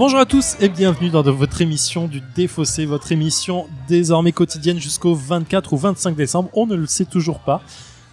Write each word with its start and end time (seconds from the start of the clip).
Bonjour 0.00 0.18
à 0.18 0.24
tous 0.24 0.56
et 0.60 0.70
bienvenue 0.70 1.10
dans 1.10 1.20
votre 1.20 1.60
émission 1.60 2.08
du 2.08 2.22
Défaussé, 2.34 2.86
votre 2.86 3.12
émission 3.12 3.66
désormais 3.86 4.32
quotidienne 4.32 4.78
jusqu'au 4.80 5.14
24 5.14 5.74
ou 5.74 5.76
25 5.76 6.16
décembre, 6.16 6.48
on 6.54 6.64
ne 6.64 6.74
le 6.74 6.86
sait 6.86 7.04
toujours 7.04 7.40
pas. 7.40 7.60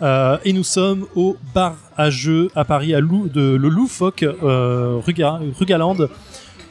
Euh, 0.02 0.38
et 0.43 0.52
nous 0.52 0.65
sommes 0.65 1.05
au 1.15 1.38
bar 1.55 1.77
à 1.95 2.09
jeux 2.09 2.52
à 2.55 2.65
Paris, 2.65 2.89
de 2.91 3.55
le 3.55 3.70
Loufoque, 3.70 4.23
euh, 4.23 5.00
Ruga- 5.00 5.39
Rugalande, 5.57 6.09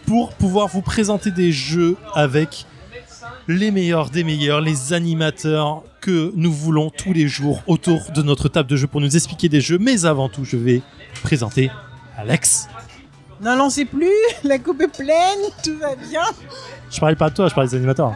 pour 0.05 0.35
pouvoir 0.35 0.69
vous 0.69 0.83
présenter 0.83 1.31
des 1.31 1.51
jeux 1.51 1.97
avec 2.15 2.67
les 3.49 3.71
meilleurs 3.71 4.11
des 4.11 4.23
meilleurs, 4.23 4.61
les 4.61 4.93
animateurs 4.93 5.83
que 6.03 6.31
nous 6.37 6.53
voulons 6.53 6.91
tous 6.91 7.15
les 7.15 7.27
jours 7.27 7.63
autour 7.67 8.11
de 8.15 8.21
notre 8.21 8.51
table 8.51 8.69
de 8.69 8.77
jeu 8.77 8.87
pour 8.87 9.01
nous 9.01 9.17
expliquer 9.17 9.49
des 9.49 9.63
jeux. 9.63 9.79
Mais 9.79 10.05
avant 10.05 10.29
tout, 10.29 10.45
je 10.45 10.59
vais 10.59 10.83
présenter 11.23 11.71
Alex. 12.19 12.69
N'en 13.41 13.57
lancez 13.57 13.85
plus, 13.85 14.13
la 14.45 14.59
coupe 14.59 14.81
est 14.81 14.89
pleine, 14.89 15.41
tout 15.63 15.79
va 15.79 15.95
bien. 15.95 16.23
Je 16.91 16.99
parlais 17.01 17.17
pas 17.17 17.31
de 17.31 17.35
toi, 17.35 17.49
je 17.49 17.55
parlais 17.55 17.69
des 17.69 17.77
animateurs. 17.77 18.15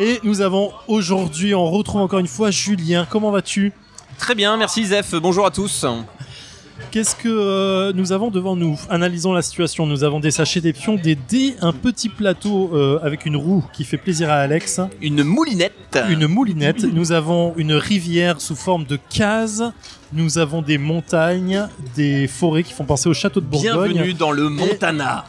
Et 0.00 0.20
nous 0.24 0.40
avons 0.40 0.72
aujourd'hui, 0.88 1.54
on 1.54 1.70
retrouve 1.70 2.00
encore 2.00 2.18
une 2.18 2.26
fois 2.26 2.50
Julien. 2.50 3.06
Comment 3.08 3.30
vas-tu? 3.30 3.72
Très 4.18 4.34
bien, 4.34 4.56
merci 4.56 4.86
Zef. 4.86 5.14
Bonjour 5.14 5.46
à 5.46 5.50
tous. 5.50 5.84
Qu'est-ce 6.90 7.16
que 7.16 7.28
euh, 7.28 7.92
nous 7.94 8.12
avons 8.12 8.30
devant 8.30 8.54
nous 8.54 8.78
Analysons 8.88 9.32
la 9.32 9.42
situation. 9.42 9.86
Nous 9.86 10.04
avons 10.04 10.20
des 10.20 10.30
sachets, 10.30 10.60
des 10.60 10.72
pions, 10.72 10.94
des 10.94 11.16
dés, 11.16 11.56
un 11.60 11.72
petit 11.72 12.08
plateau 12.08 12.70
euh, 12.72 12.98
avec 13.02 13.26
une 13.26 13.36
roue 13.36 13.64
qui 13.72 13.84
fait 13.84 13.96
plaisir 13.96 14.30
à 14.30 14.34
Alex, 14.36 14.80
Une 15.00 15.24
moulinette. 15.24 15.98
une 16.08 16.26
moulinette. 16.28 16.84
Nous 16.84 17.10
avons 17.12 17.52
une 17.56 17.72
rivière 17.72 18.40
sous 18.40 18.54
forme 18.54 18.84
de 18.84 18.98
case. 19.10 19.72
Nous 20.12 20.38
avons 20.38 20.62
des 20.62 20.78
montagnes, 20.78 21.66
des 21.96 22.28
forêts 22.28 22.62
qui 22.62 22.72
font 22.72 22.84
penser 22.84 23.08
au 23.08 23.14
château 23.14 23.40
de 23.40 23.46
Bourgogne. 23.46 23.92
Bienvenue 23.92 24.14
dans 24.14 24.30
le 24.30 24.48
Montana. 24.48 25.24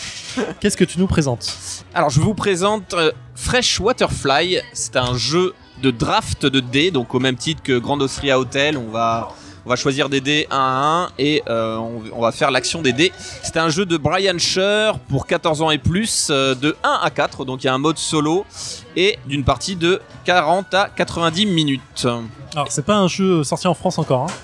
Qu'est-ce 0.60 0.78
que 0.78 0.84
tu 0.84 0.98
nous 0.98 1.06
présentes 1.06 1.84
Alors, 1.92 2.08
je 2.08 2.20
vous 2.20 2.32
présente 2.34 2.94
euh, 2.94 3.12
Fresh 3.34 3.80
Waterfly. 3.80 4.60
C'est 4.72 4.96
un 4.96 5.14
jeu 5.16 5.52
de 5.82 5.90
draft 5.90 6.46
de 6.46 6.60
dés, 6.60 6.90
donc 6.90 7.14
au 7.14 7.20
même 7.20 7.36
titre 7.36 7.62
que 7.62 7.78
Grand 7.78 8.00
Austria 8.00 8.38
Hotel, 8.38 8.78
on 8.78 8.90
va 8.90 9.34
on 9.64 9.70
va 9.70 9.76
choisir 9.76 10.08
des 10.08 10.20
dés 10.20 10.46
1 10.50 10.56
à 10.56 11.06
1 11.06 11.10
et 11.18 11.42
euh, 11.48 11.76
on, 11.76 12.02
on 12.14 12.20
va 12.20 12.32
faire 12.32 12.50
l'action 12.50 12.82
des 12.82 12.92
dés. 12.92 13.12
C'est 13.42 13.56
un 13.56 13.68
jeu 13.68 13.86
de 13.86 13.96
Brian 13.96 14.38
Scher 14.38 14.98
pour 14.98 15.26
14 15.26 15.62
ans 15.62 15.70
et 15.70 15.78
plus, 15.78 16.28
euh, 16.30 16.54
de 16.54 16.76
1 16.82 17.00
à 17.02 17.10
4, 17.10 17.44
donc 17.44 17.62
il 17.62 17.66
y 17.66 17.70
a 17.70 17.74
un 17.74 17.78
mode 17.78 17.98
solo 17.98 18.44
et 18.96 19.18
d'une 19.26 19.44
partie 19.44 19.76
de 19.76 20.00
40 20.24 20.74
à 20.74 20.88
90 20.94 21.46
minutes. 21.46 22.06
Alors, 22.54 22.66
c'est 22.70 22.84
pas 22.84 22.96
un 22.96 23.08
jeu 23.08 23.44
sorti 23.44 23.66
en 23.68 23.74
France 23.74 23.98
encore. 23.98 24.22
hein? 24.30 24.34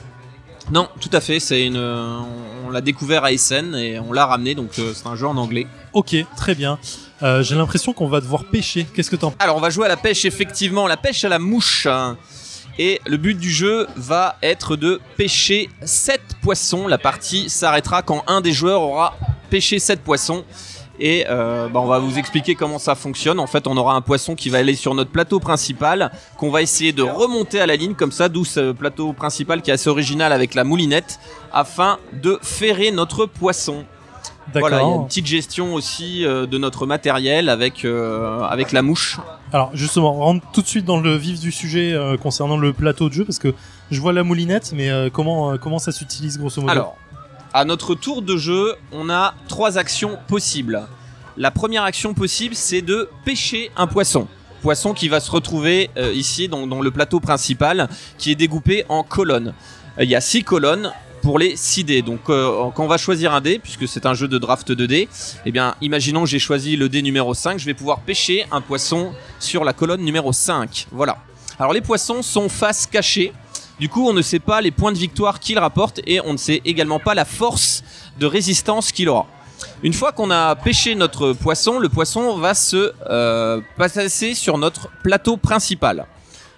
Non, 0.70 0.86
tout 1.00 1.08
à 1.12 1.20
fait. 1.20 1.40
C'est 1.40 1.64
une. 1.64 1.78
On 1.78 2.70
l'a 2.70 2.82
découvert 2.82 3.24
à 3.24 3.32
Essen 3.32 3.74
et 3.74 3.98
on 3.98 4.12
l'a 4.12 4.26
ramené, 4.26 4.54
donc 4.54 4.78
euh, 4.78 4.92
c'est 4.94 5.06
un 5.06 5.16
jeu 5.16 5.26
en 5.26 5.36
anglais. 5.38 5.66
Ok, 5.94 6.14
très 6.36 6.54
bien. 6.54 6.78
Euh, 7.22 7.42
J'ai 7.42 7.54
l'impression 7.54 7.94
qu'on 7.94 8.06
va 8.08 8.20
devoir 8.20 8.44
pêcher. 8.44 8.86
Qu'est-ce 8.94 9.10
que 9.10 9.16
t'en 9.16 9.32
Alors, 9.38 9.56
on 9.56 9.60
va 9.60 9.70
jouer 9.70 9.86
à 9.86 9.88
la 9.88 9.96
pêche, 9.96 10.26
effectivement, 10.26 10.86
la 10.86 10.98
pêche 10.98 11.24
à 11.24 11.30
la 11.30 11.38
mouche. 11.38 11.88
Et 12.78 13.00
le 13.06 13.16
but 13.16 13.36
du 13.36 13.50
jeu 13.50 13.88
va 13.96 14.36
être 14.42 14.76
de 14.76 15.00
pêcher 15.16 15.68
7 15.82 16.20
poissons. 16.42 16.86
La 16.86 16.98
partie 16.98 17.50
s'arrêtera 17.50 18.02
quand 18.02 18.22
un 18.28 18.40
des 18.40 18.52
joueurs 18.52 18.82
aura 18.82 19.16
pêché 19.50 19.78
7 19.80 20.00
poissons. 20.00 20.44
Et 21.00 21.24
euh, 21.28 21.68
bah, 21.68 21.80
on 21.80 21.86
va 21.86 21.98
vous 21.98 22.18
expliquer 22.18 22.54
comment 22.54 22.78
ça 22.78 22.94
fonctionne. 22.94 23.38
En 23.38 23.46
fait, 23.46 23.66
on 23.66 23.76
aura 23.76 23.94
un 23.94 24.00
poisson 24.00 24.34
qui 24.34 24.48
va 24.48 24.58
aller 24.58 24.74
sur 24.74 24.94
notre 24.94 25.10
plateau 25.10 25.40
principal, 25.40 26.10
qu'on 26.36 26.50
va 26.50 26.62
essayer 26.62 26.92
de 26.92 27.02
remonter 27.02 27.60
à 27.60 27.66
la 27.66 27.76
ligne, 27.76 27.94
comme 27.94 28.12
ça, 28.12 28.28
d'où 28.28 28.44
ce 28.44 28.72
plateau 28.72 29.12
principal 29.12 29.62
qui 29.62 29.70
est 29.70 29.74
assez 29.74 29.90
original 29.90 30.32
avec 30.32 30.54
la 30.54 30.64
moulinette, 30.64 31.20
afin 31.52 31.98
de 32.12 32.38
ferrer 32.42 32.90
notre 32.90 33.26
poisson. 33.26 33.84
Voilà, 34.54 34.82
il 34.82 34.88
y 34.88 34.92
a 34.92 34.94
une 34.94 35.06
petite 35.06 35.26
gestion 35.26 35.74
aussi 35.74 36.24
euh, 36.24 36.46
de 36.46 36.58
notre 36.58 36.86
matériel 36.86 37.48
avec, 37.48 37.84
euh, 37.84 38.40
avec 38.42 38.72
la 38.72 38.82
mouche. 38.82 39.18
Alors 39.52 39.70
justement, 39.74 40.16
on 40.16 40.20
rentre 40.20 40.46
tout 40.52 40.62
de 40.62 40.66
suite 40.66 40.84
dans 40.84 41.00
le 41.00 41.16
vif 41.16 41.40
du 41.40 41.52
sujet 41.52 41.92
euh, 41.92 42.16
concernant 42.16 42.56
le 42.56 42.72
plateau 42.72 43.08
de 43.08 43.14
jeu 43.14 43.24
parce 43.24 43.38
que 43.38 43.54
je 43.90 44.00
vois 44.00 44.12
la 44.12 44.22
moulinette, 44.22 44.72
mais 44.74 44.90
comment 45.12 45.56
comment 45.56 45.78
ça 45.78 45.92
s'utilise 45.92 46.38
grosso 46.38 46.60
modo? 46.60 46.70
Alors, 46.70 46.96
à 47.54 47.64
notre 47.64 47.94
tour 47.94 48.20
de 48.20 48.36
jeu, 48.36 48.74
on 48.92 49.08
a 49.08 49.34
trois 49.48 49.78
actions 49.78 50.18
possibles. 50.28 50.82
La 51.36 51.50
première 51.50 51.84
action 51.84 52.12
possible, 52.12 52.54
c'est 52.54 52.82
de 52.82 53.08
pêcher 53.24 53.70
un 53.76 53.86
poisson. 53.86 54.28
Poisson 54.60 54.92
qui 54.92 55.08
va 55.08 55.20
se 55.20 55.30
retrouver 55.30 55.88
ici 56.12 56.48
dans, 56.48 56.66
dans 56.66 56.82
le 56.82 56.90
plateau 56.90 57.20
principal, 57.20 57.88
qui 58.18 58.30
est 58.30 58.34
découpé 58.34 58.84
en 58.90 59.02
colonnes. 59.02 59.54
Il 59.98 60.08
y 60.08 60.14
a 60.14 60.20
six 60.20 60.44
colonnes 60.44 60.92
pour 61.22 61.38
les 61.38 61.56
6 61.56 61.84
dés. 61.84 62.02
Donc 62.02 62.28
euh, 62.28 62.70
quand 62.74 62.84
on 62.84 62.88
va 62.88 62.98
choisir 62.98 63.32
un 63.34 63.40
dé, 63.40 63.58
puisque 63.58 63.86
c'est 63.88 64.06
un 64.06 64.14
jeu 64.14 64.28
de 64.28 64.38
draft 64.38 64.72
de 64.72 64.86
dés, 64.86 65.08
eh 65.46 65.52
bien 65.52 65.74
imaginons 65.80 66.22
que 66.22 66.28
j'ai 66.28 66.38
choisi 66.38 66.76
le 66.76 66.88
dé 66.88 67.02
numéro 67.02 67.34
5, 67.34 67.58
je 67.58 67.66
vais 67.66 67.74
pouvoir 67.74 68.00
pêcher 68.00 68.46
un 68.50 68.60
poisson 68.60 69.12
sur 69.38 69.64
la 69.64 69.72
colonne 69.72 70.02
numéro 70.02 70.32
5. 70.32 70.86
Voilà. 70.92 71.18
Alors 71.58 71.72
les 71.72 71.80
poissons 71.80 72.22
sont 72.22 72.48
face 72.48 72.86
cachée. 72.86 73.32
Du 73.80 73.88
coup, 73.88 74.08
on 74.08 74.12
ne 74.12 74.22
sait 74.22 74.40
pas 74.40 74.60
les 74.60 74.72
points 74.72 74.90
de 74.90 74.98
victoire 74.98 75.38
qu'il 75.38 75.58
rapporte 75.58 76.00
et 76.04 76.20
on 76.20 76.32
ne 76.32 76.36
sait 76.38 76.60
également 76.64 76.98
pas 76.98 77.14
la 77.14 77.24
force 77.24 77.84
de 78.18 78.26
résistance 78.26 78.90
qu'il 78.90 79.08
aura. 79.08 79.26
Une 79.82 79.92
fois 79.92 80.12
qu'on 80.12 80.30
a 80.30 80.56
pêché 80.56 80.94
notre 80.94 81.32
poisson, 81.32 81.78
le 81.78 81.88
poisson 81.88 82.36
va 82.38 82.54
se 82.54 82.92
euh, 83.08 83.60
passer 83.76 84.34
sur 84.34 84.58
notre 84.58 84.88
plateau 85.02 85.36
principal. 85.36 86.06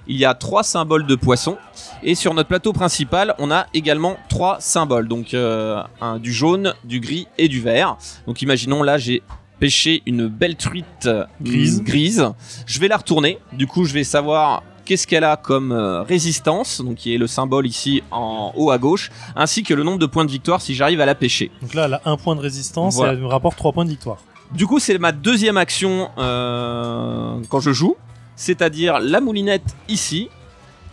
Il 0.07 0.17
y 0.17 0.25
a 0.25 0.35
trois 0.35 0.63
symboles 0.63 1.07
de 1.07 1.15
poisson 1.15 1.57
et 2.03 2.15
sur 2.15 2.35
notre 2.35 2.49
plateau 2.49 2.73
principal, 2.73 3.35
on 3.39 3.51
a 3.51 3.67
également 3.75 4.17
trois 4.29 4.59
symboles, 4.61 5.07
donc 5.09 5.35
euh, 5.35 5.83
un, 6.01 6.19
du 6.19 6.33
jaune, 6.33 6.75
du 6.85 7.01
gris 7.01 7.29
et 7.39 7.49
du 7.49 7.61
vert. 7.61 7.97
Donc 8.27 8.43
imaginons 8.43 8.83
là, 8.83 8.99
j'ai 8.99 9.23
pêché 9.59 10.03
une 10.07 10.27
belle 10.27 10.57
truite 10.57 10.87
euh, 11.07 11.25
Grise. 11.41 11.83
grise. 11.83 12.33
Je 12.67 12.81
vais 12.81 12.89
la 12.89 12.97
retourner. 12.97 13.39
Du 13.53 13.67
coup, 13.67 13.85
je 13.85 13.93
vais 13.93 14.05
savoir 14.05 14.63
qu'est-ce 14.87 15.07
qu'elle 15.07 15.23
a 15.23 15.37
comme 15.37 15.71
euh, 15.71 16.03
résistance, 16.03 16.81
donc 16.81 16.97
qui 16.97 17.15
est 17.15 17.19
le 17.19 17.27
symbole 17.29 17.67
ici 17.67 18.03
en 18.11 18.53
haut 18.57 18.71
à 18.71 18.79
gauche, 18.79 19.11
ainsi 19.37 19.63
que 19.63 19.75
le 19.75 19.85
nombre 19.85 19.99
de 19.99 20.07
points 20.07 20.25
de 20.25 20.31
victoire 20.31 20.61
si 20.63 20.75
j'arrive 20.75 21.01
à 21.01 21.07
la 21.07 21.15
pêcher. 21.15 21.51
Donc 21.63 21.75
là, 21.75 21.85
elle 21.85 21.95
a 21.95 22.01
un 22.07 22.17
point 22.17 22.35
de 22.35 22.41
résistance 22.41 22.97
Voilà. 22.97 23.13
et 23.13 23.17
elle 23.17 23.23
me 23.23 23.27
rapporte 23.29 23.57
trois 23.57 23.73
points 23.73 23.85
de 23.85 23.91
victoire. 23.91 24.17
Du 24.53 24.67
coup, 24.67 24.81
c'est 24.81 24.99
ma 24.99 25.13
deuxième 25.13 25.57
action 25.59 26.09
euh, 26.19 27.37
quand 27.51 27.61
je 27.61 27.71
joue, 27.73 27.97
c'est-à-dire 28.41 29.01
la 29.01 29.21
moulinette 29.21 29.77
ici. 29.89 30.31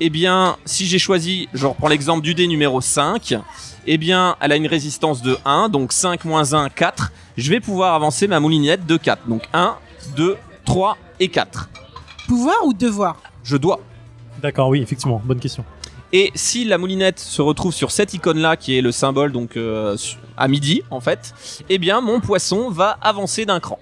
Eh 0.01 0.09
bien, 0.09 0.57
si 0.65 0.85
j'ai 0.85 0.99
choisi, 0.99 1.47
je 1.53 1.65
reprends 1.65 1.87
l'exemple 1.87 2.21
du 2.21 2.35
dé 2.35 2.45
numéro 2.45 2.81
5, 2.81 3.35
eh 3.87 3.97
bien, 3.97 4.35
elle 4.41 4.51
a 4.51 4.57
une 4.57 4.67
résistance 4.67 5.21
de 5.21 5.37
1, 5.45 5.69
donc 5.69 5.93
5 5.93 6.25
moins 6.25 6.53
1, 6.53 6.67
4. 6.69 7.13
Je 7.37 7.49
vais 7.49 7.61
pouvoir 7.61 7.95
avancer 7.95 8.27
ma 8.27 8.41
moulinette 8.41 8.85
de 8.85 8.97
4. 8.97 9.27
Donc 9.29 9.43
1, 9.53 9.75
2, 10.17 10.35
3 10.65 10.97
et 11.21 11.29
4. 11.29 11.69
Pouvoir 12.27 12.57
ou 12.65 12.73
devoir? 12.73 13.15
Je 13.45 13.55
dois. 13.55 13.79
D'accord, 14.41 14.67
oui, 14.67 14.81
effectivement, 14.81 15.21
bonne 15.23 15.39
question. 15.39 15.63
Et 16.11 16.31
si 16.35 16.65
la 16.65 16.77
moulinette 16.77 17.19
se 17.19 17.41
retrouve 17.41 17.73
sur 17.73 17.91
cette 17.91 18.13
icône-là, 18.13 18.57
qui 18.57 18.77
est 18.77 18.81
le 18.81 18.91
symbole 18.91 19.31
donc 19.31 19.55
euh, 19.55 19.95
à 20.35 20.47
midi 20.49 20.81
en 20.91 20.99
fait, 20.99 21.33
eh 21.69 21.77
bien 21.77 22.01
mon 22.01 22.19
poisson 22.19 22.69
va 22.69 22.97
avancer 23.01 23.45
d'un 23.45 23.59
cran. 23.59 23.79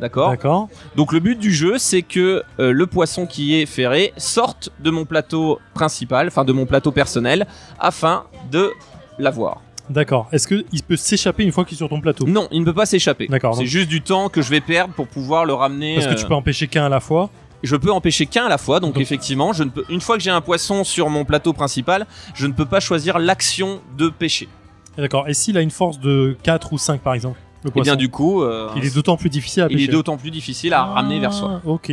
D'accord 0.00 0.30
D'accord. 0.30 0.68
Donc 0.96 1.12
le 1.12 1.20
but 1.20 1.38
du 1.38 1.52
jeu, 1.52 1.78
c'est 1.78 2.02
que 2.02 2.42
euh, 2.58 2.72
le 2.72 2.86
poisson 2.86 3.26
qui 3.26 3.60
est 3.60 3.66
ferré 3.66 4.12
sorte 4.16 4.70
de 4.80 4.90
mon 4.90 5.04
plateau 5.04 5.58
principal, 5.74 6.26
enfin 6.28 6.44
de 6.44 6.52
mon 6.52 6.66
plateau 6.66 6.90
personnel, 6.92 7.46
afin 7.78 8.24
de 8.50 8.70
l'avoir. 9.18 9.60
D'accord. 9.90 10.28
Est-ce 10.32 10.46
qu'il 10.46 10.82
peut 10.86 10.96
s'échapper 10.96 11.42
une 11.42 11.50
fois 11.52 11.64
qu'il 11.64 11.74
est 11.74 11.78
sur 11.78 11.88
ton 11.88 12.00
plateau? 12.00 12.24
Non, 12.26 12.46
il 12.52 12.60
ne 12.60 12.64
peut 12.64 12.72
pas 12.74 12.86
s'échapper. 12.86 13.26
D'accord, 13.26 13.54
C'est 13.54 13.62
donc- 13.62 13.68
juste 13.68 13.88
du 13.88 14.02
temps 14.02 14.28
que 14.28 14.40
je 14.40 14.48
vais 14.48 14.60
perdre 14.60 14.94
pour 14.94 15.08
pouvoir 15.08 15.44
le 15.44 15.52
ramener. 15.52 15.94
Parce 15.96 16.06
que 16.06 16.12
euh, 16.12 16.14
tu 16.16 16.26
peux 16.26 16.34
empêcher 16.34 16.68
qu'un 16.68 16.86
à 16.86 16.88
la 16.88 17.00
fois? 17.00 17.28
Je 17.62 17.76
peux 17.76 17.90
empêcher 17.92 18.24
qu'un 18.26 18.46
à 18.46 18.48
la 18.48 18.56
fois, 18.56 18.80
donc, 18.80 18.94
Donc- 18.94 19.02
effectivement, 19.02 19.52
je 19.52 19.64
ne 19.64 19.68
peux, 19.70 19.84
une 19.90 20.00
fois 20.00 20.16
que 20.16 20.22
j'ai 20.22 20.30
un 20.30 20.40
poisson 20.40 20.84
sur 20.84 21.10
mon 21.10 21.24
plateau 21.24 21.52
principal, 21.52 22.06
je 22.34 22.46
ne 22.46 22.52
peux 22.52 22.64
pas 22.66 22.80
choisir 22.80 23.18
l'action 23.18 23.80
de 23.98 24.08
pêcher. 24.08 24.48
D'accord. 24.96 25.28
Et 25.28 25.34
s'il 25.34 25.58
a 25.58 25.60
une 25.60 25.70
force 25.70 25.98
de 26.00 26.36
4 26.42 26.72
ou 26.72 26.78
5 26.78 27.00
par 27.00 27.12
exemple? 27.14 27.38
le 27.38 27.49
Et 27.66 27.70
poisson, 27.70 27.82
bien 27.90 27.96
du 27.96 28.08
coup, 28.08 28.42
euh, 28.42 28.68
il 28.76 28.84
est 28.84 28.94
d'autant 28.94 29.16
plus 29.16 29.28
difficile 29.30 29.62
à 29.64 29.66
il 29.66 29.72
est 29.72 29.76
pêcher. 29.76 29.92
d'autant 29.92 30.16
plus 30.16 30.30
difficile 30.30 30.72
à 30.72 30.82
ramener 30.84 31.18
vers 31.20 31.32
soi. 31.32 31.60
Ah, 31.64 31.68
Ok. 31.68 31.92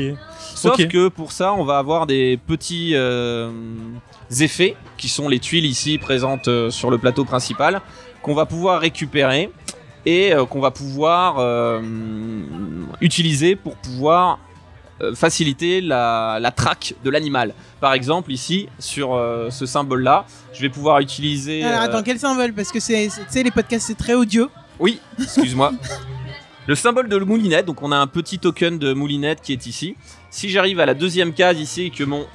Sauf 0.55 0.77
que 0.87 1.07
pour 1.09 1.31
ça, 1.33 1.53
on 1.53 1.63
va 1.65 1.77
avoir 1.77 2.07
des 2.07 2.37
petits 2.47 2.91
euh, 2.95 3.51
effets 4.39 4.75
qui 4.97 5.09
sont 5.09 5.27
les 5.27 5.39
tuiles 5.39 5.65
ici 5.65 5.97
présentes 5.97 6.47
euh, 6.47 6.69
sur 6.71 6.89
le 6.89 6.97
plateau 6.97 7.25
principal 7.25 7.81
qu'on 8.21 8.33
va 8.33 8.45
pouvoir 8.45 8.79
récupérer 8.79 9.51
et 10.05 10.33
euh, 10.33 10.45
qu'on 10.45 10.61
va 10.61 10.71
pouvoir 10.71 11.35
euh, 11.39 11.81
utiliser 13.01 13.55
pour 13.55 13.75
pouvoir 13.75 14.39
faciliter 15.13 15.79
la, 15.79 16.39
la 16.41 16.49
traque 16.49 16.95
de 17.03 17.09
l'animal. 17.11 17.53
Par 17.79 17.93
exemple, 17.93 18.31
ici, 18.31 18.67
sur 18.79 19.13
euh, 19.13 19.51
ce 19.51 19.67
symbole-là, 19.67 20.25
je 20.53 20.61
vais 20.61 20.69
pouvoir 20.69 20.99
utiliser... 21.01 21.61
Alors 21.63 21.81
euh, 21.81 21.85
attends, 21.85 22.01
quel 22.03 22.17
symbole? 22.17 22.51
Parce 22.53 22.71
que 22.71 22.79
c'est, 22.79 23.07
c'est- 23.09 23.21
tu 23.21 23.27
sais, 23.29 23.43
les 23.43 23.51
podcasts 23.51 23.85
c'est 23.85 23.97
très 23.97 24.15
audio. 24.15 24.49
Oui, 24.79 24.99
excuse-moi. 25.19 25.73
Le 26.67 26.75
symbole 26.75 27.07
de 27.07 27.17
moulinette, 27.17 27.65
donc 27.65 27.81
on 27.81 27.91
a 27.91 27.97
un 27.97 28.07
petit 28.07 28.39
token 28.39 28.77
de 28.77 28.93
moulinette 28.93 29.41
qui 29.41 29.53
est 29.53 29.65
ici. 29.67 29.95
Si 30.29 30.49
j'arrive 30.49 30.79
à 30.79 30.85
la 30.85 30.93
deuxième 30.93 31.33
case 31.33 31.59
ici 31.59 31.83
et 31.83 31.89
que 31.89 32.03
mon 32.03 32.27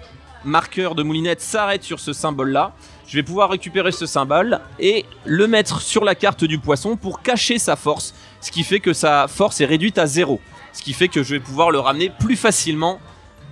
marqueur 0.45 0.95
de 0.95 1.03
moulinette 1.03 1.41
s'arrête 1.41 1.83
sur 1.83 2.01
ce 2.01 2.13
symbole-là, 2.13 2.73
je 3.07 3.17
vais 3.17 3.23
pouvoir 3.23 3.51
récupérer 3.51 3.93
ce 3.93 4.07
symbole 4.07 4.61
et 4.81 5.05
le 5.27 5.47
mettre 5.47 5.83
sur 5.83 6.05
la 6.05 6.15
carte 6.15 6.45
du 6.45 6.59
poisson 6.59 6.97
pour 6.97 7.21
cacher 7.21 7.59
sa 7.59 7.77
force, 7.77 8.15
ce 8.41 8.51
qui 8.51 8.65
fait 8.65 8.81
que 8.81 8.95
sa 8.95 9.29
force 9.29 9.61
est 9.61 9.67
réduite 9.67 9.99
à 9.99 10.07
zéro, 10.07 10.41
ce 10.73 10.83
qui 10.83 10.95
fait 10.95 11.09
que 11.09 11.23
je 11.23 11.35
vais 11.35 11.41
pouvoir 11.41 11.71
le 11.71 11.79
ramener 11.79 12.11
plus 12.19 12.37
facilement 12.37 13.01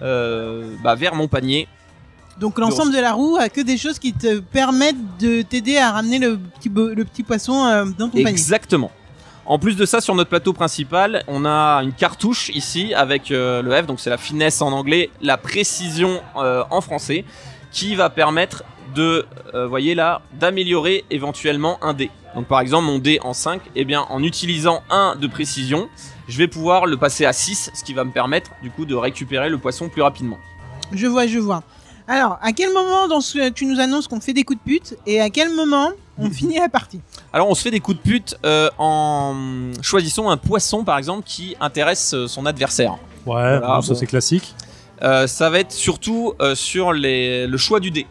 euh, 0.02 0.74
bah, 0.82 0.94
vers 0.94 1.14
mon 1.14 1.28
panier. 1.28 1.68
Donc 2.38 2.58
l'ensemble 2.58 2.92
de 2.92 2.98
la 3.00 3.12
roue 3.12 3.36
a 3.38 3.48
que 3.48 3.60
des 3.60 3.76
choses 3.76 3.98
qui 3.98 4.12
te 4.12 4.38
permettent 4.40 5.18
de 5.18 5.42
t'aider 5.42 5.76
à 5.76 5.92
ramener 5.92 6.18
le 6.18 6.38
petit, 6.38 6.68
bo- 6.68 6.88
le 6.94 7.04
petit 7.04 7.22
poisson 7.22 7.64
euh, 7.66 7.84
dans 7.84 8.08
ton 8.08 8.12
panier. 8.18 8.28
Exactement. 8.30 8.90
En 9.46 9.58
plus 9.58 9.76
de 9.76 9.84
ça, 9.84 10.00
sur 10.00 10.14
notre 10.14 10.30
plateau 10.30 10.52
principal, 10.52 11.24
on 11.26 11.44
a 11.44 11.80
une 11.82 11.92
cartouche 11.92 12.50
ici 12.54 12.94
avec 12.94 13.30
euh, 13.30 13.62
le 13.62 13.72
F, 13.82 13.86
donc 13.86 13.98
c'est 14.00 14.10
la 14.10 14.16
finesse 14.18 14.62
en 14.62 14.70
anglais, 14.72 15.10
la 15.20 15.36
précision 15.36 16.20
euh, 16.36 16.62
en 16.70 16.80
français, 16.80 17.24
qui 17.72 17.94
va 17.94 18.10
permettre 18.10 18.62
de, 18.94 19.24
voyez 19.68 19.94
là, 19.94 20.20
d'améliorer 20.38 21.04
éventuellement 21.10 21.78
un 21.82 21.94
dé. 21.94 22.10
Donc 22.34 22.46
par 22.46 22.60
exemple, 22.60 22.86
mon 22.86 22.98
dé 22.98 23.18
en 23.22 23.32
5, 23.34 23.60
eh 23.76 23.84
bien 23.84 24.02
en 24.08 24.22
utilisant 24.22 24.82
un 24.90 25.14
de 25.16 25.26
précision, 25.26 25.88
je 26.28 26.38
vais 26.38 26.48
pouvoir 26.48 26.86
le 26.86 26.96
passer 26.96 27.24
à 27.24 27.32
6, 27.32 27.70
ce 27.74 27.84
qui 27.84 27.92
va 27.92 28.04
me 28.04 28.12
permettre 28.12 28.50
du 28.62 28.70
coup 28.70 28.84
de 28.86 28.94
récupérer 28.94 29.48
le 29.48 29.58
poisson 29.58 29.88
plus 29.88 30.02
rapidement. 30.02 30.38
Je 30.92 31.06
vois, 31.06 31.26
je 31.26 31.38
vois. 31.38 31.62
Alors, 32.10 32.40
à 32.42 32.52
quel 32.52 32.72
moment 32.72 33.06
dans 33.06 33.20
ce, 33.20 33.50
tu 33.50 33.66
nous 33.66 33.78
annonces 33.78 34.08
qu'on 34.08 34.20
fait 34.20 34.32
des 34.32 34.42
coups 34.42 34.58
de 34.58 34.64
pute 34.64 34.96
et 35.06 35.20
à 35.20 35.30
quel 35.30 35.54
moment 35.54 35.90
on 36.18 36.28
finit 36.38 36.58
la 36.58 36.68
partie 36.68 37.00
Alors 37.32 37.48
on 37.48 37.54
se 37.54 37.62
fait 37.62 37.70
des 37.70 37.78
coups 37.78 37.98
de 37.98 38.02
pute 38.02 38.36
euh, 38.44 38.68
en 38.78 39.70
choisissant 39.80 40.28
un 40.28 40.36
poisson 40.36 40.82
par 40.82 40.98
exemple 40.98 41.22
qui 41.24 41.54
intéresse 41.60 42.12
euh, 42.14 42.26
son 42.26 42.46
adversaire. 42.46 42.98
Ouais, 43.26 43.60
bon, 43.60 43.80
ça 43.80 43.92
bon. 43.92 43.98
c'est 43.98 44.06
classique. 44.06 44.56
Euh, 45.02 45.28
ça 45.28 45.50
va 45.50 45.60
être 45.60 45.70
surtout 45.70 46.34
euh, 46.40 46.56
sur 46.56 46.92
les, 46.92 47.46
le 47.46 47.56
choix 47.56 47.78
du 47.78 47.92
dé. 47.92 48.08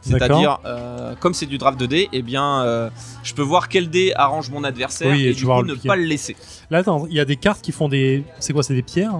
C'est-à-dire, 0.00 0.58
euh, 0.64 1.14
comme 1.20 1.34
c'est 1.34 1.46
du 1.46 1.58
draft 1.58 1.78
de 1.78 1.86
dés, 1.86 2.08
eh 2.12 2.22
bien, 2.22 2.62
euh, 2.62 2.88
je 3.22 3.34
peux 3.34 3.42
voir 3.42 3.68
quel 3.68 3.88
dé 3.90 4.12
arrange 4.16 4.50
mon 4.50 4.64
adversaire 4.64 5.12
Oui, 5.12 5.26
et 5.26 5.28
et 5.28 5.32
tu 5.34 5.40
du 5.40 5.46
vas 5.46 5.56
coup 5.58 5.62
le 5.62 5.68
ne 5.68 5.74
piquer. 5.74 5.88
pas 5.88 5.94
le 5.96 6.02
laisser. 6.04 6.34
Là, 6.70 6.78
attends, 6.78 7.06
il 7.08 7.14
y 7.14 7.20
a 7.20 7.24
des 7.24 7.36
cartes 7.36 7.60
qui 7.62 7.70
font 7.70 7.88
des. 7.88 8.24
C'est 8.40 8.52
quoi 8.54 8.62
C'est 8.64 8.74
des 8.74 8.82
pierres 8.82 9.14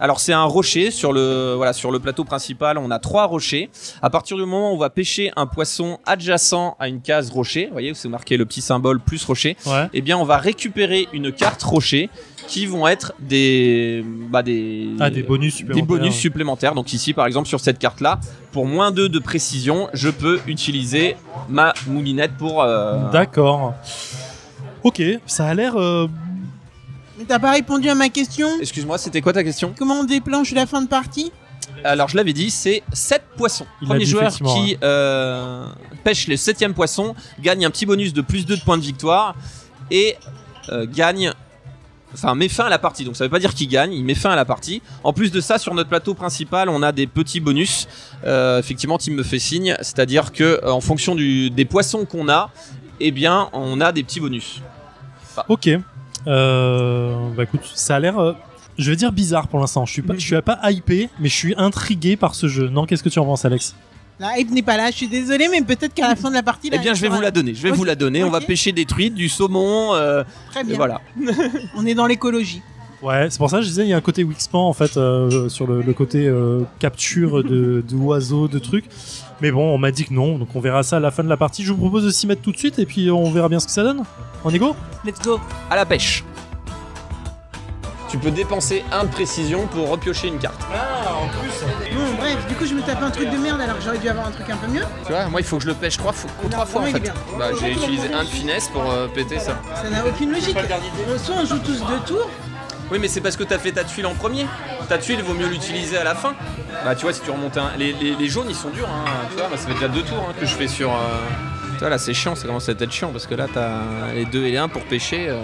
Alors 0.00 0.20
c'est 0.20 0.32
un 0.32 0.44
rocher 0.44 0.90
sur 0.90 1.12
le 1.12 1.54
voilà 1.56 1.72
sur 1.72 1.90
le 1.90 1.98
plateau 1.98 2.24
principal. 2.24 2.78
On 2.78 2.90
a 2.90 2.98
trois 2.98 3.24
rochers. 3.26 3.68
À 4.02 4.10
partir 4.10 4.36
du 4.36 4.44
moment 4.44 4.70
où 4.72 4.74
on 4.74 4.78
va 4.78 4.90
pêcher 4.90 5.32
un 5.36 5.46
poisson 5.46 5.98
adjacent 6.06 6.76
à 6.78 6.88
une 6.88 7.00
case 7.00 7.30
rocher, 7.30 7.66
vous 7.66 7.72
voyez 7.72 7.90
où 7.90 7.94
c'est 7.94 8.08
marqué 8.08 8.36
le 8.36 8.44
petit 8.46 8.60
symbole 8.60 9.00
plus 9.00 9.24
rocher. 9.24 9.56
Ouais. 9.66 9.88
Eh 9.92 10.00
bien, 10.00 10.16
on 10.16 10.24
va 10.24 10.36
récupérer 10.38 11.08
une 11.12 11.32
carte 11.32 11.62
rocher 11.62 12.10
qui 12.46 12.64
vont 12.66 12.86
être 12.86 13.12
des 13.18 14.04
bah, 14.30 14.42
des 14.42 14.88
Ah, 15.00 15.10
des 15.10 15.22
bonus 15.22 15.52
des 15.54 15.58
supplémentaires. 15.58 15.86
bonus 15.86 16.14
supplémentaires. 16.14 16.74
Donc 16.74 16.92
ici, 16.92 17.12
par 17.12 17.26
exemple, 17.26 17.48
sur 17.48 17.60
cette 17.60 17.78
carte-là, 17.78 18.20
pour 18.52 18.66
moins 18.66 18.90
2 18.92 19.08
de 19.08 19.18
précision, 19.18 19.88
je 19.94 20.08
peux 20.10 20.40
utiliser 20.46 21.16
ma 21.48 21.74
moulinette 21.88 22.32
pour... 22.38 22.62
euh, 22.62 23.10
D'accord. 23.10 23.74
Ok, 24.84 25.02
ça 25.26 25.46
a 25.48 25.54
l'air. 25.54 25.76
euh, 25.76 26.06
Mais 27.18 27.24
t'as 27.24 27.40
pas 27.40 27.50
répondu 27.50 27.88
à 27.88 27.96
ma 27.96 28.08
question 28.08 28.48
Excuse-moi, 28.60 28.96
c'était 28.96 29.20
quoi 29.20 29.32
ta 29.32 29.42
question 29.42 29.74
Comment 29.76 30.00
on 30.00 30.04
déclenche 30.04 30.52
la 30.52 30.66
fin 30.66 30.80
de 30.80 30.86
partie 30.86 31.32
Alors, 31.82 32.08
je 32.08 32.16
l'avais 32.16 32.32
dit, 32.32 32.48
c'est 32.48 32.84
7 32.92 33.22
poissons. 33.36 33.66
Il 33.82 33.88
Premier 33.88 34.04
dit, 34.04 34.10
joueur 34.10 34.32
qui 34.32 34.78
euh, 34.84 35.66
pêche 36.04 36.28
le 36.28 36.36
7 36.36 36.72
poisson 36.72 37.16
gagne 37.40 37.66
un 37.66 37.70
petit 37.70 37.86
bonus 37.86 38.12
de 38.12 38.20
plus 38.20 38.46
2 38.46 38.58
de 38.58 38.62
points 38.62 38.78
de 38.78 38.82
victoire 38.82 39.34
et 39.90 40.16
euh, 40.70 40.86
gagne... 40.86 41.32
Enfin, 42.14 42.34
met 42.34 42.48
fin 42.48 42.64
à 42.64 42.68
la 42.70 42.78
partie. 42.78 43.04
Donc, 43.04 43.16
ça 43.16 43.24
veut 43.24 43.30
pas 43.30 43.38
dire 43.38 43.52
qu'il 43.52 43.68
gagne, 43.68 43.92
il 43.92 44.02
met 44.02 44.14
fin 44.14 44.30
à 44.30 44.36
la 44.36 44.46
partie. 44.46 44.80
En 45.04 45.12
plus 45.12 45.30
de 45.30 45.42
ça, 45.42 45.58
sur 45.58 45.74
notre 45.74 45.90
plateau 45.90 46.14
principal, 46.14 46.70
on 46.70 46.82
a 46.82 46.90
des 46.90 47.06
petits 47.06 47.40
bonus. 47.40 47.86
Euh, 48.24 48.58
effectivement, 48.58 48.96
Tim 48.96 49.12
me 49.12 49.22
fait 49.22 49.38
signe, 49.38 49.76
c'est-à-dire 49.80 50.32
que 50.32 50.64
en 50.64 50.80
fonction 50.80 51.14
du, 51.14 51.50
des 51.50 51.66
poissons 51.66 52.06
qu'on 52.06 52.30
a, 52.30 52.50
eh 52.98 53.10
bien, 53.10 53.50
on 53.52 53.82
a 53.82 53.92
des 53.92 54.04
petits 54.04 54.20
bonus. 54.20 54.62
Ok. 55.48 55.68
Euh, 56.26 57.14
bah 57.36 57.44
écoute, 57.44 57.60
ça 57.74 57.96
a 57.96 58.00
l'air. 58.00 58.18
euh, 58.18 58.32
Je 58.78 58.90
vais 58.90 58.96
dire 58.96 59.12
bizarre 59.12 59.48
pour 59.48 59.60
l'instant. 59.60 59.86
Je 59.86 59.92
suis 59.92 60.02
pas, 60.02 60.14
je 60.14 60.20
suis 60.20 60.40
pas 60.42 60.58
hypé, 60.70 61.08
mais 61.20 61.28
je 61.28 61.34
suis 61.34 61.54
intrigué 61.56 62.16
par 62.16 62.34
ce 62.34 62.48
jeu. 62.48 62.68
Non, 62.68 62.86
qu'est-ce 62.86 63.02
que 63.02 63.08
tu 63.08 63.18
en 63.18 63.24
penses, 63.24 63.44
Alex? 63.44 63.74
La 64.20 64.36
hype 64.38 64.50
n'est 64.50 64.62
pas 64.62 64.76
là, 64.76 64.90
je 64.90 64.96
suis 64.96 65.06
désolé, 65.08 65.46
mais 65.48 65.60
peut-être 65.62 65.94
qu'à 65.94 66.08
la 66.08 66.16
fin 66.16 66.28
de 66.28 66.34
la 66.34 66.42
partie. 66.42 66.70
Eh 66.72 66.78
bien, 66.78 66.92
je 66.92 67.00
vais 67.02 67.08
vous 67.08 67.20
la 67.20 67.30
donner. 67.30 67.54
Je 67.54 67.62
vais 67.62 67.70
vous 67.70 67.84
la 67.84 67.94
donner. 67.94 68.24
On 68.24 68.30
va 68.30 68.40
pêcher 68.40 68.72
des 68.72 68.84
truites, 68.84 69.14
du 69.14 69.28
saumon. 69.28 69.94
euh, 69.94 70.24
Très 70.50 70.62
et 70.62 70.64
bien. 70.64 70.76
voilà. 70.76 71.00
On 71.76 71.86
est 71.86 71.94
dans 71.94 72.06
l'écologie. 72.06 72.60
Ouais, 73.00 73.28
c'est 73.30 73.38
pour 73.38 73.48
ça 73.48 73.58
que 73.58 73.62
je 73.62 73.68
disais 73.68 73.82
il 73.84 73.88
y 73.90 73.92
a 73.92 73.96
un 73.96 74.00
côté 74.00 74.24
Wixpan 74.24 74.58
en 74.68 74.72
fait 74.72 74.96
euh, 74.96 75.48
sur 75.48 75.68
le, 75.68 75.82
le 75.82 75.92
côté 75.92 76.26
euh, 76.26 76.62
capture 76.80 77.44
de 77.44 77.80
d'oiseaux, 77.88 78.48
de 78.48 78.58
trucs. 78.58 78.86
Mais 79.40 79.50
bon, 79.52 79.72
on 79.74 79.78
m'a 79.78 79.90
dit 79.92 80.04
que 80.04 80.12
non, 80.14 80.36
donc 80.38 80.48
on 80.54 80.60
verra 80.60 80.82
ça 80.82 80.96
à 80.96 81.00
la 81.00 81.10
fin 81.10 81.22
de 81.22 81.28
la 81.28 81.36
partie. 81.36 81.62
Je 81.64 81.72
vous 81.72 81.78
propose 81.78 82.04
de 82.04 82.10
s'y 82.10 82.26
mettre 82.26 82.42
tout 82.42 82.52
de 82.52 82.58
suite 82.58 82.78
et 82.78 82.86
puis 82.86 83.10
on 83.10 83.30
verra 83.30 83.48
bien 83.48 83.60
ce 83.60 83.66
que 83.66 83.72
ça 83.72 83.82
donne. 83.84 84.02
On 84.44 84.50
est 84.50 84.58
go 84.58 84.74
Let's 85.04 85.20
go. 85.22 85.38
À 85.70 85.76
la 85.76 85.86
pêche. 85.86 86.24
Tu 88.10 88.16
peux 88.16 88.30
dépenser 88.30 88.82
un 88.90 89.04
de 89.04 89.10
précision 89.10 89.66
pour 89.66 89.90
repiocher 89.90 90.28
une 90.28 90.38
carte. 90.38 90.58
Bon, 90.62 92.14
bref, 92.18 92.38
du 92.48 92.54
coup, 92.54 92.64
je 92.64 92.72
me 92.74 92.80
tape 92.80 93.02
un 93.02 93.10
truc 93.10 93.30
de 93.30 93.36
merde 93.36 93.60
alors 93.60 93.76
que 93.76 93.84
j'aurais 93.84 93.98
dû 93.98 94.08
avoir 94.08 94.26
un 94.26 94.30
truc 94.30 94.48
un 94.48 94.56
peu 94.56 94.66
mieux. 94.66 94.82
Tu 95.04 95.12
vois, 95.12 95.26
moi, 95.28 95.40
il 95.42 95.46
faut 95.46 95.58
que 95.58 95.62
je 95.64 95.68
le 95.68 95.74
pêche 95.74 95.98
trois 95.98 96.12
fois, 96.12 96.30
trois 96.50 96.64
fois 96.64 96.80
en 96.82 96.86
il 96.86 96.88
est 96.88 96.92
fait. 96.94 97.00
bien. 97.00 97.12
Bah, 97.38 97.48
j'ai 97.60 97.72
utilisé 97.72 98.10
un 98.14 98.24
de 98.24 98.28
finesse 98.28 98.68
pour 98.68 98.90
euh, 98.90 99.08
péter 99.08 99.38
ça. 99.38 99.60
Ça 99.74 99.90
n'a 99.90 100.06
aucune 100.06 100.30
logique. 100.32 100.56
Euh, 100.56 101.18
Soit 101.18 101.34
on 101.42 101.44
joue 101.44 101.58
tous 101.58 101.84
deux 101.84 101.98
tours, 102.06 102.30
Oui, 102.90 102.98
mais 103.00 103.08
c'est 103.08 103.20
parce 103.20 103.36
que 103.36 103.44
t'as 103.44 103.58
fait 103.58 103.72
ta 103.72 103.84
tuile 103.84 104.06
en 104.06 104.14
premier. 104.14 104.46
Ta 104.88 104.98
tuile, 104.98 105.18
il 105.18 105.24
vaut 105.24 105.34
mieux 105.34 105.48
l'utiliser 105.48 105.98
à 105.98 106.04
la 106.04 106.14
fin. 106.14 106.34
Bah, 106.84 106.94
tu 106.94 107.02
vois, 107.02 107.12
si 107.12 107.20
tu 107.20 107.30
remontes 107.30 107.56
un. 107.58 107.70
Les, 107.78 107.92
les- 107.92 108.28
jaunes, 108.28 108.46
ils 108.48 108.54
sont 108.56 108.70
durs, 108.70 108.88
hein. 108.88 109.04
Tu 109.30 109.36
vois, 109.36 109.48
moi, 109.48 109.56
ça 109.58 109.66
fait 109.68 109.74
déjà 109.74 109.88
deux 109.88 110.02
tours 110.02 110.26
hein, 110.28 110.32
que 110.38 110.46
je 110.46 110.54
fais 110.54 110.68
sur. 110.68 110.90
euh, 110.90 110.96
Tu 111.74 111.80
vois, 111.80 111.90
là, 111.90 111.98
c'est 111.98 112.14
chiant, 112.14 112.34
ça 112.34 112.46
commence 112.46 112.68
à 112.68 112.72
être 112.72 112.90
chiant 112.90 113.10
parce 113.10 113.26
que 113.26 113.34
là, 113.34 113.46
t'as 113.52 114.12
les 114.14 114.24
deux 114.24 114.44
et 114.46 114.52
les 114.52 114.56
un 114.56 114.68
pour 114.68 114.82
pêcher. 114.84 115.26
euh, 115.28 115.40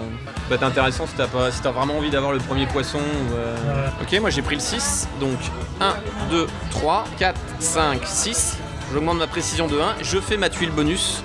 peut 0.49 0.55
être 0.55 0.63
intéressant 0.63 1.05
si 1.07 1.13
t'as 1.15 1.27
pas... 1.27 1.51
si 1.51 1.61
vraiment 1.61 1.97
envie 1.97 2.09
d'avoir 2.09 2.31
le 2.33 2.39
premier 2.39 2.65
poisson. 2.67 2.99
euh, 3.33 3.87
Ok, 4.01 4.19
moi 4.19 4.29
j'ai 4.31 4.41
pris 4.41 4.55
le 4.55 4.61
6. 4.61 5.07
Donc 5.19 5.37
1, 5.81 5.93
2, 6.31 6.47
3, 6.71 7.05
4, 7.19 7.39
5, 7.59 8.01
6. 8.05 8.57
J'augmente 8.93 9.17
ma 9.17 9.27
précision 9.27 9.67
de 9.67 9.79
1. 9.79 9.95
Je 10.01 10.17
fais 10.19 10.37
ma 10.37 10.49
tuile 10.49 10.71
bonus. 10.71 11.23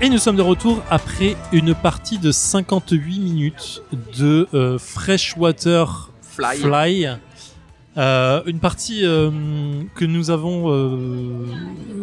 Et 0.00 0.08
nous 0.08 0.18
sommes 0.18 0.36
de 0.36 0.42
retour 0.42 0.82
après 0.90 1.36
une 1.52 1.74
partie 1.74 2.18
de 2.18 2.30
58 2.30 3.18
minutes 3.18 3.82
de 4.16 4.46
euh, 4.54 4.78
Freshwater 4.78 6.10
Fly. 6.22 6.58
Fly. 6.58 7.08
Euh, 7.96 8.42
une 8.46 8.60
partie 8.60 9.04
euh, 9.04 9.28
que 9.96 10.04
nous 10.04 10.30
avons 10.30 10.72
euh, 10.72 11.46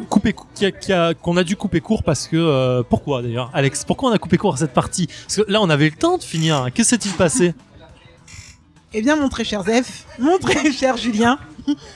coupé, 0.09 0.33
cou- 0.33 0.45
qui 0.53 0.65
a- 0.65 0.71
qui 0.71 0.91
a- 0.91 1.13
qu'on 1.13 1.37
a 1.37 1.43
dû 1.45 1.55
couper 1.55 1.79
court 1.79 2.03
parce 2.03 2.27
que 2.27 2.35
euh, 2.35 2.83
pourquoi 2.83 3.21
d'ailleurs, 3.21 3.49
Alex 3.53 3.85
Pourquoi 3.85 4.09
on 4.09 4.13
a 4.13 4.17
coupé 4.17 4.37
court 4.37 4.55
à 4.55 4.57
cette 4.57 4.73
partie? 4.73 5.07
Parce 5.07 5.37
que 5.37 5.43
là, 5.49 5.61
on 5.61 5.69
avait 5.69 5.89
le 5.89 5.95
temps 5.95 6.17
de 6.17 6.23
finir. 6.23 6.57
hein. 6.57 6.71
Qu'est-ce 6.71 6.89
s'est-il 6.89 7.13
passé? 7.13 7.53
Eh 8.93 9.01
bien, 9.01 9.15
mon 9.15 9.29
très 9.29 9.45
cher 9.45 9.63
Zef, 9.63 10.05
mon 10.19 10.37
très 10.37 10.69
cher 10.73 10.97
Julien, 10.97 11.39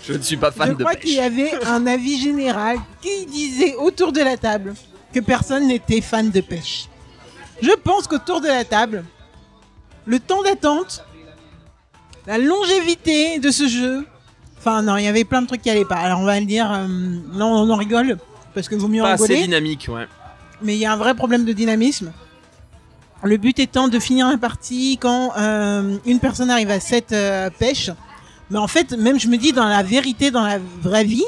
Je 0.08 0.14
ne 0.14 0.22
suis 0.22 0.38
pas 0.38 0.52
fan 0.52 0.70
je 0.70 0.74
de 0.76 0.84
crois 0.84 0.96
qu'il 0.96 1.14
y 1.16 1.20
avait 1.20 1.52
un 1.66 1.86
avis 1.86 2.22
général 2.22 2.78
qui 3.02 3.26
disait 3.26 3.76
autour 3.76 4.14
de 4.14 4.22
la 4.22 4.38
table 4.38 4.76
que 5.14 5.20
personne 5.20 5.68
n'était 5.68 6.02
fan 6.02 6.30
de 6.30 6.42
pêche. 6.42 6.88
Je 7.62 7.72
pense 7.84 8.08
qu'autour 8.08 8.42
de 8.42 8.48
la 8.48 8.64
table, 8.64 9.04
le 10.06 10.20
temps 10.20 10.44
d'attente, 10.44 11.04
la 12.26 12.38
longévité 12.38 13.40
de 13.40 13.52
ce 13.52 13.68
jeu, 13.68 14.06
enfin 14.58 14.82
non, 14.82 14.98
il 14.98 15.06
y 15.06 15.08
avait 15.08 15.24
plein 15.24 15.42
de 15.42 15.48
trucs 15.48 15.62
qui 15.62 15.70
allaient 15.70 15.86
pas. 15.86 15.98
Alors 15.98 16.20
on 16.20 16.26
va 16.26 16.40
le 16.40 16.46
dire, 16.46 16.72
euh, 16.72 16.88
là 17.34 17.46
on 17.46 17.70
en 17.70 17.76
rigole 17.76 18.18
parce 18.54 18.70
que 18.70 18.76
vaut 18.76 18.88
mieux 18.88 19.02
Pas 19.02 19.12
en 19.12 19.14
assez 19.14 19.24
rigoler, 19.24 19.44
dynamique, 19.44 19.88
ouais. 19.90 20.08
mais 20.62 20.76
il 20.76 20.80
y 20.80 20.86
a 20.86 20.94
un 20.94 20.98
vrai 20.98 21.14
problème 21.16 21.46
de 21.46 21.54
dynamisme. 21.54 22.12
Le 23.24 23.36
but 23.36 23.60
étant 23.60 23.90
de 23.90 24.00
finir 24.00 24.30
la 24.30 24.38
partie 24.38 24.98
quand 24.98 25.34
euh, 25.38 25.98
une 26.06 26.20
personne 26.20 26.50
arrive 26.50 26.70
à 26.72 26.80
7 26.80 27.14
pêches. 27.60 27.92
Mais 28.50 28.58
en 28.58 28.68
fait, 28.68 28.94
même 28.94 29.20
je 29.20 29.28
me 29.28 29.38
dis, 29.38 29.52
dans 29.52 29.68
la 29.68 29.84
vérité, 29.84 30.32
dans 30.32 30.46
la 30.46 30.58
vraie 30.82 31.04
vie, 31.04 31.26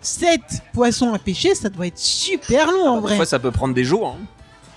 7 0.00 0.40
poissons 0.72 1.12
à 1.12 1.18
pêcher, 1.18 1.54
ça 1.54 1.68
doit 1.68 1.86
être 1.86 1.98
super 1.98 2.70
long 2.70 2.88
en 2.88 3.00
vrai. 3.00 3.16
fois, 3.16 3.26
ça 3.26 3.38
peut 3.38 3.50
prendre 3.50 3.74
des 3.74 3.84
jours. 3.84 4.16
hein. 4.18 4.24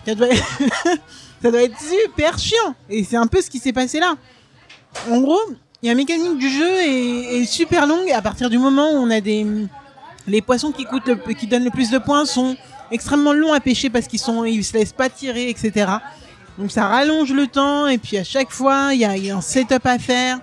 Ça 0.06 0.16
doit, 0.16 0.28
ça 1.42 1.52
doit 1.52 1.62
être 1.64 1.78
super 1.80 2.38
chiant. 2.40 2.76
Et 2.90 3.04
c'est 3.04 3.18
un 3.18 3.28
peu 3.28 3.42
ce 3.42 3.50
qui 3.50 3.60
s'est 3.60 3.74
passé 3.74 4.00
là. 4.00 4.16
En 5.10 5.22
gros, 5.22 5.40
il 5.82 5.88
y 5.88 5.90
a 5.90 5.94
la 5.94 5.98
mécanique 5.98 6.38
du 6.38 6.50
jeu 6.50 6.68
est, 6.82 7.42
est 7.42 7.46
super 7.46 7.86
longue. 7.86 8.10
À 8.12 8.22
partir 8.22 8.50
du 8.50 8.58
moment 8.58 8.92
où 8.92 8.96
on 8.96 9.10
a 9.12 9.22
des 9.22 9.46
les 10.28 10.42
poissons 10.42 10.72
qui 10.72 10.86
coûtent 10.86 11.08
le, 11.08 11.16
qui 11.34 11.48
donnent 11.48 11.64
le 11.64 11.72
plus 11.72 11.90
de 11.90 11.98
points 11.98 12.26
sont 12.26 12.56
extrêmement 12.92 13.34
longs 13.34 13.54
à 13.54 13.60
pêcher 13.60 13.90
parce 13.90 14.08
qu'ils 14.08 14.20
sont 14.20 14.46
ils 14.46 14.64
se 14.64 14.74
laissent 14.74 14.94
pas 14.94 15.10
tirer, 15.10 15.50
etc. 15.50 15.92
Donc 16.58 16.72
ça 16.72 16.88
rallonge 16.88 17.32
le 17.32 17.48
temps 17.48 17.88
et 17.88 17.98
puis 17.98 18.18
à 18.18 18.24
chaque 18.24 18.52
fois 18.52 18.90
il 18.94 18.98
y 18.98 19.22
y 19.26 19.30
a 19.32 19.38
un 19.38 19.42
setup 19.42 19.86
à 19.86 19.98
faire 20.00 20.40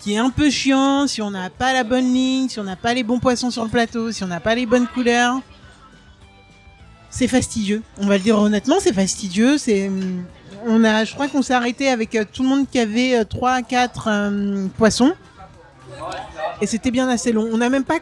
qui 0.00 0.14
est 0.14 0.18
un 0.18 0.30
peu 0.30 0.50
chiant 0.50 1.06
si 1.06 1.22
on 1.22 1.30
n'a 1.30 1.50
pas 1.50 1.72
la 1.72 1.84
bonne 1.84 2.12
ligne, 2.12 2.48
si 2.48 2.60
on 2.60 2.64
n'a 2.64 2.76
pas 2.76 2.94
les 2.94 3.02
bons 3.02 3.18
poissons 3.18 3.50
sur 3.50 3.64
le 3.64 3.70
plateau, 3.70 4.12
si 4.12 4.24
on 4.24 4.28
n'a 4.28 4.40
pas 4.40 4.54
les 4.54 4.66
bonnes 4.66 4.86
couleurs. 4.86 5.40
C'est 7.10 7.28
fastidieux. 7.28 7.82
On 7.98 8.06
va 8.06 8.18
le 8.18 8.22
dire 8.22 8.38
honnêtement, 8.38 8.76
c'est 8.78 8.92
fastidieux. 8.92 9.58
C'est, 9.58 9.88
hum, 9.88 10.24
on 10.66 10.84
a, 10.84 11.04
je 11.04 11.14
crois 11.14 11.28
qu'on 11.28 11.42
s'est 11.42 11.54
arrêté 11.54 11.88
avec 11.88 12.14
euh, 12.14 12.24
tout 12.30 12.42
le 12.42 12.48
monde 12.48 12.66
qui 12.70 12.78
avait 12.78 13.24
3 13.24 13.62
4 13.62 14.68
poissons. 14.76 15.12
et 16.60 16.66
c'était 16.66 16.90
bien 16.90 17.08
assez 17.08 17.32
long. 17.32 17.48
On 17.52 17.58
n'a 17.58 17.70
même 17.70 17.84
pas 17.84 18.00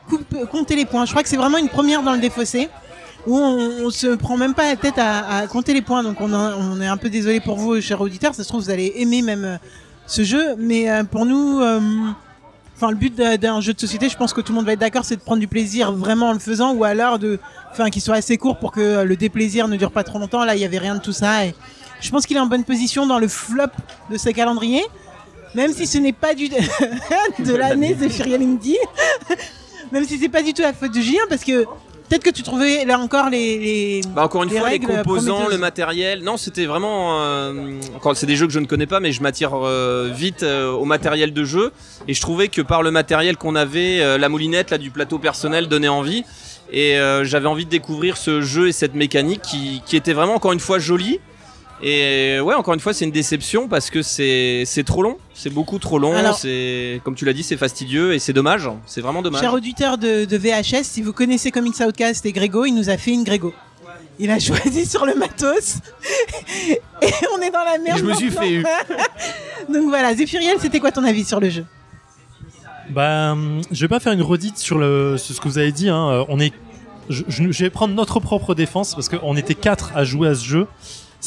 compté 0.50 0.76
les 0.76 0.84
points. 0.84 1.04
Je 1.04 1.10
crois 1.10 1.22
que 1.22 1.28
c'est 1.28 1.36
vraiment 1.36 1.58
une 1.58 1.68
première 1.68 2.02
dans 2.02 2.12
le 2.12 2.20
défaussé 2.20 2.68
où 3.26 3.36
on, 3.38 3.86
on 3.86 3.90
se 3.90 4.08
prend 4.14 4.36
même 4.36 4.54
pas 4.54 4.68
la 4.68 4.76
tête 4.76 4.98
à, 4.98 5.46
compter 5.46 5.74
les 5.74 5.82
points. 5.82 6.02
Donc 6.02 6.20
on, 6.20 6.32
on 6.32 6.80
est 6.80 6.86
un 6.86 6.96
peu 6.96 7.10
désolé 7.10 7.40
pour 7.40 7.56
vous, 7.56 7.80
chers 7.80 8.00
auditeurs. 8.00 8.34
Ça 8.34 8.42
se 8.42 8.48
trouve 8.48 8.62
vous 8.62 8.70
allez 8.70 8.92
aimer 8.96 9.22
même 9.22 9.44
euh, 9.44 9.56
ce 10.06 10.22
jeu, 10.22 10.54
mais 10.58 10.90
euh, 10.90 11.04
pour 11.04 11.24
nous, 11.26 11.60
euh, 11.60 11.80
enfin 12.76 12.90
le 12.90 12.96
but 12.96 13.14
d'un- 13.14 13.60
jeu 13.60 13.72
de 13.72 13.80
société, 13.80 14.08
je 14.08 14.16
pense 14.16 14.32
que 14.32 14.40
tout 14.40 14.52
le 14.52 14.56
monde 14.56 14.66
va 14.66 14.72
être 14.72 14.80
d'accord, 14.80 15.04
c'est 15.04 15.16
de 15.16 15.20
prendre 15.22 15.40
du 15.40 15.48
plaisir 15.48 15.92
vraiment 15.92 16.28
en 16.28 16.32
le 16.32 16.38
faisant, 16.38 16.74
ou 16.74 16.84
alors 16.84 17.18
de, 17.18 17.38
enfin 17.72 17.90
qu'il 17.90 18.02
soit 18.02 18.16
assez 18.16 18.36
court 18.36 18.58
pour 18.58 18.72
que 18.72 18.80
euh, 18.80 19.04
le 19.04 19.16
déplaisir 19.16 19.68
ne 19.68 19.76
dure 19.76 19.90
pas 19.92 20.04
trop 20.04 20.18
longtemps. 20.18 20.44
Là, 20.44 20.54
il 20.56 20.60
y 20.60 20.64
avait 20.64 20.78
rien 20.78 20.94
de 20.96 21.00
tout 21.00 21.12
ça. 21.12 21.40
Je 22.00 22.10
pense 22.10 22.26
qu'il 22.26 22.36
est 22.36 22.40
en 22.40 22.46
bonne 22.46 22.64
position 22.64 23.06
dans 23.06 23.18
le 23.18 23.28
flop 23.28 23.64
de 24.10 24.18
ce 24.18 24.28
calendrier. 24.30 24.82
Même 25.54 25.72
si 25.72 25.86
ce 25.86 25.98
n'est 25.98 26.12
pas 26.12 26.34
du 26.34 26.48
de 27.38 27.54
l'année 27.54 27.94
The 27.94 28.08
Furiel 28.10 28.42
Indy, 28.42 28.76
même 29.92 30.04
si 30.04 30.18
c'est 30.18 30.28
pas 30.28 30.42
du 30.42 30.52
tout 30.52 30.62
la 30.62 30.72
faute 30.72 30.92
de 30.92 31.00
Julien, 31.00 31.22
parce 31.28 31.44
que 31.44 31.64
peut-être 32.08 32.22
que 32.22 32.30
tu 32.30 32.42
trouvais 32.42 32.84
là 32.84 32.98
encore 32.98 33.30
les, 33.30 33.58
les... 33.58 34.00
Bah 34.14 34.24
encore 34.24 34.42
une 34.44 34.50
Les 34.50 34.58
fois, 34.58 34.70
les 34.70 34.78
composants, 34.80 35.48
le 35.48 35.58
matériel. 35.58 36.22
Non, 36.22 36.36
c'était 36.36 36.66
vraiment. 36.66 37.20
euh, 37.22 37.80
encore, 37.96 38.16
c'est 38.16 38.26
des 38.26 38.36
jeux 38.36 38.46
que 38.46 38.52
je 38.52 38.58
ne 38.60 38.66
connais 38.66 38.86
pas, 38.86 39.00
mais 39.00 39.12
je 39.12 39.22
m'attire 39.22 39.52
euh, 39.54 40.10
vite 40.14 40.42
euh, 40.42 40.70
au 40.70 40.84
matériel 40.84 41.32
de 41.32 41.44
jeu. 41.44 41.72
Et 42.08 42.14
je 42.14 42.20
trouvais 42.20 42.48
que 42.48 42.62
par 42.62 42.82
le 42.82 42.90
matériel 42.90 43.36
qu'on 43.36 43.56
avait, 43.56 44.00
euh, 44.00 44.18
la 44.18 44.28
moulinette 44.28 44.70
là 44.70 44.78
du 44.78 44.90
plateau 44.90 45.18
personnel 45.18 45.68
donnait 45.68 45.88
envie. 45.88 46.24
Et 46.72 46.98
euh, 46.98 47.24
j'avais 47.24 47.46
envie 47.46 47.66
de 47.66 47.70
découvrir 47.70 48.16
ce 48.16 48.40
jeu 48.40 48.68
et 48.68 48.72
cette 48.72 48.94
mécanique 48.94 49.42
qui, 49.42 49.82
qui 49.86 49.96
était 49.96 50.14
vraiment 50.14 50.34
encore 50.34 50.52
une 50.52 50.60
fois 50.60 50.78
jolie. 50.78 51.20
Et 51.82 52.38
ouais, 52.40 52.54
encore 52.54 52.72
une 52.74 52.80
fois, 52.80 52.94
c'est 52.94 53.04
une 53.04 53.10
déception 53.10 53.68
parce 53.68 53.90
que 53.90 54.00
c'est 54.00 54.62
c'est 54.64 54.84
trop 54.84 55.02
long. 55.02 55.18
C'est 55.34 55.50
beaucoup 55.50 55.78
trop 55.78 55.98
long. 55.98 56.14
Alors- 56.16 56.38
C'est 56.38 57.00
comme 57.04 57.14
tu 57.14 57.24
l'as 57.24 57.32
dit, 57.32 57.42
c'est 57.42 57.56
fastidieux 57.56 58.14
et 58.14 58.18
c'est 58.18 58.32
dommage. 58.32 58.68
C'est 58.86 59.00
vraiment 59.00 59.22
dommage. 59.22 59.40
Cher 59.42 59.52
auditeur 59.52 59.98
de, 59.98 60.24
de 60.24 60.36
VHS, 60.36 60.84
si 60.84 61.02
vous 61.02 61.12
connaissez 61.12 61.50
Comics 61.50 61.78
Outcast 61.80 62.24
et 62.26 62.32
Grégo, 62.32 62.64
il 62.64 62.72
nous 62.74 62.88
a 62.90 62.96
fait 62.96 63.10
une 63.12 63.24
Grégo. 63.24 63.52
Il 64.18 64.30
a 64.30 64.38
choisi 64.40 64.86
sur 64.86 65.04
le 65.04 65.14
matos 65.16 65.78
et 67.02 67.10
on 67.36 67.40
est 67.42 67.50
dans 67.50 67.64
la 67.64 67.78
merde. 67.78 67.98
Je 67.98 68.04
me 68.04 68.14
suis 68.14 68.30
fait 68.30 68.50
eu. 68.52 68.62
Donc 69.72 69.88
voilà, 69.88 70.14
Zéphiriel, 70.14 70.56
c'était 70.60 70.78
quoi 70.78 70.92
ton 70.92 71.04
avis 71.04 71.24
sur 71.24 71.40
le 71.40 71.50
jeu? 71.50 71.64
Bah, 72.90 73.36
je 73.72 73.80
vais 73.80 73.88
pas 73.88 73.98
faire 73.98 74.12
une 74.12 74.22
redite 74.22 74.58
sur, 74.58 74.78
le, 74.78 75.16
sur 75.18 75.34
ce 75.34 75.40
que 75.40 75.48
vous 75.48 75.58
avez 75.58 75.72
dit. 75.72 75.88
Hein. 75.88 76.24
On 76.28 76.38
est, 76.38 76.52
je, 77.08 77.24
je- 77.28 77.50
je 77.50 77.64
vais 77.64 77.70
prendre 77.70 77.94
notre 77.94 78.20
propre 78.20 78.54
défense 78.54 78.94
parce 78.94 79.08
qu'on 79.08 79.36
était 79.36 79.54
quatre 79.54 79.92
à 79.96 80.04
jouer 80.04 80.28
à 80.28 80.34
ce 80.34 80.44
jeu. 80.44 80.66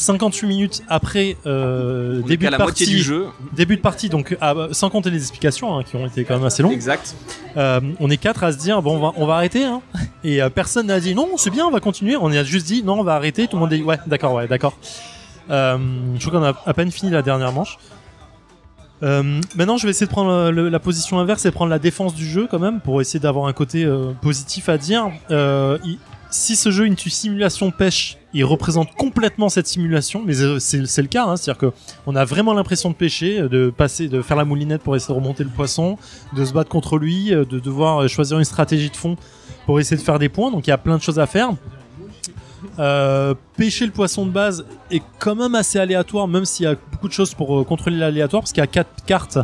58 0.00 0.46
minutes 0.46 0.82
après 0.88 1.36
euh, 1.44 2.22
début 2.22 2.46
de 2.46 2.50
la 2.52 2.56
partie, 2.58 2.86
du 2.86 2.98
jeu. 2.98 3.26
début 3.52 3.74
de 3.76 3.80
partie, 3.80 4.08
donc 4.08 4.36
ah, 4.40 4.54
bah, 4.54 4.68
sans 4.70 4.90
compter 4.90 5.10
les 5.10 5.18
explications 5.18 5.76
hein, 5.76 5.82
qui 5.82 5.96
ont 5.96 6.06
été 6.06 6.24
quand 6.24 6.36
même 6.36 6.44
assez 6.44 6.62
longues. 6.62 6.72
Exact. 6.72 7.16
Euh, 7.56 7.80
on 7.98 8.08
est 8.08 8.16
quatre 8.16 8.44
à 8.44 8.52
se 8.52 8.58
dire 8.58 8.80
bon, 8.80 8.96
on 8.96 9.00
va, 9.00 9.12
on 9.16 9.26
va 9.26 9.34
arrêter. 9.34 9.64
Hein. 9.64 9.82
Et 10.22 10.40
euh, 10.40 10.50
personne 10.50 10.86
n'a 10.86 11.00
dit 11.00 11.16
non, 11.16 11.30
c'est 11.36 11.50
bien, 11.50 11.66
on 11.66 11.72
va 11.72 11.80
continuer. 11.80 12.16
On 12.16 12.30
a 12.30 12.44
juste 12.44 12.66
dit 12.68 12.84
non, 12.84 13.00
on 13.00 13.02
va 13.02 13.16
arrêter. 13.16 13.48
Tout 13.48 13.56
le 13.56 13.60
monde 13.60 13.70
dit 13.70 13.82
ouais, 13.82 13.98
d'accord, 14.06 14.34
ouais, 14.34 14.46
d'accord. 14.46 14.76
Je 15.50 16.18
crois 16.28 16.30
qu'on 16.40 16.44
a 16.46 16.54
à 16.64 16.74
peine 16.74 16.92
fini 16.92 17.10
la 17.10 17.22
dernière 17.22 17.50
manche. 17.50 17.76
Maintenant, 19.02 19.78
je 19.78 19.84
vais 19.84 19.90
essayer 19.90 20.06
de 20.06 20.12
prendre 20.12 20.50
le- 20.52 20.68
la 20.68 20.78
position 20.78 21.18
inverse 21.18 21.44
et 21.44 21.50
prendre 21.50 21.70
la 21.70 21.78
défense 21.80 22.14
du 22.14 22.24
jeu 22.26 22.46
quand 22.48 22.58
même 22.60 22.80
pour 22.80 23.00
essayer 23.00 23.18
d'avoir 23.20 23.46
un 23.46 23.52
côté 23.52 23.84
positif 24.22 24.68
à 24.68 24.78
dire. 24.78 25.10
Il- 25.30 25.98
si 26.30 26.56
ce 26.56 26.70
jeu 26.70 26.84
est 26.84 26.88
une 26.88 26.96
simulation 26.96 27.70
pêche, 27.70 28.18
il 28.34 28.44
représente 28.44 28.94
complètement 28.94 29.48
cette 29.48 29.66
simulation, 29.66 30.22
mais 30.24 30.40
euh, 30.42 30.58
c'est 30.58 31.02
le 31.02 31.08
cas, 31.08 31.24
hein, 31.24 31.36
c'est-à-dire 31.36 31.58
que 31.58 31.72
on 32.06 32.14
a 32.14 32.24
vraiment 32.24 32.52
l'impression 32.52 32.90
de 32.90 32.94
pêcher, 32.94 33.40
euh, 33.40 33.48
de 33.48 33.70
passer, 33.70 34.08
de 34.08 34.20
faire 34.20 34.36
la 34.36 34.44
moulinette 34.44 34.82
pour 34.82 34.94
essayer 34.96 35.14
de 35.14 35.18
remonter 35.18 35.44
le 35.44 35.50
poisson, 35.50 35.96
de 36.34 36.44
se 36.44 36.52
battre 36.52 36.68
contre 36.68 36.98
lui, 36.98 37.32
euh, 37.32 37.44
de 37.44 37.58
devoir 37.58 38.08
choisir 38.08 38.38
une 38.38 38.44
stratégie 38.44 38.90
de 38.90 38.96
fond 38.96 39.16
pour 39.64 39.80
essayer 39.80 39.96
de 39.96 40.02
faire 40.02 40.18
des 40.18 40.28
points. 40.28 40.50
Donc 40.50 40.66
il 40.66 40.70
y 40.70 40.72
a 40.72 40.78
plein 40.78 40.96
de 40.96 41.02
choses 41.02 41.18
à 41.18 41.26
faire. 41.26 41.50
Pêcher 43.56 43.86
le 43.86 43.92
poisson 43.92 44.26
de 44.26 44.30
base 44.30 44.64
est 44.90 45.02
quand 45.18 45.34
même 45.34 45.54
assez 45.54 45.78
aléatoire, 45.78 46.28
même 46.28 46.44
s'il 46.44 46.64
y 46.64 46.68
a 46.68 46.76
beaucoup 46.92 47.08
de 47.08 47.12
choses 47.12 47.32
pour 47.34 47.64
contrôler 47.66 47.96
l'aléatoire, 47.96 48.42
parce 48.42 48.52
qu'il 48.52 48.60
y 48.60 48.64
a 48.64 48.68
quatre 48.68 49.04
cartes 49.04 49.38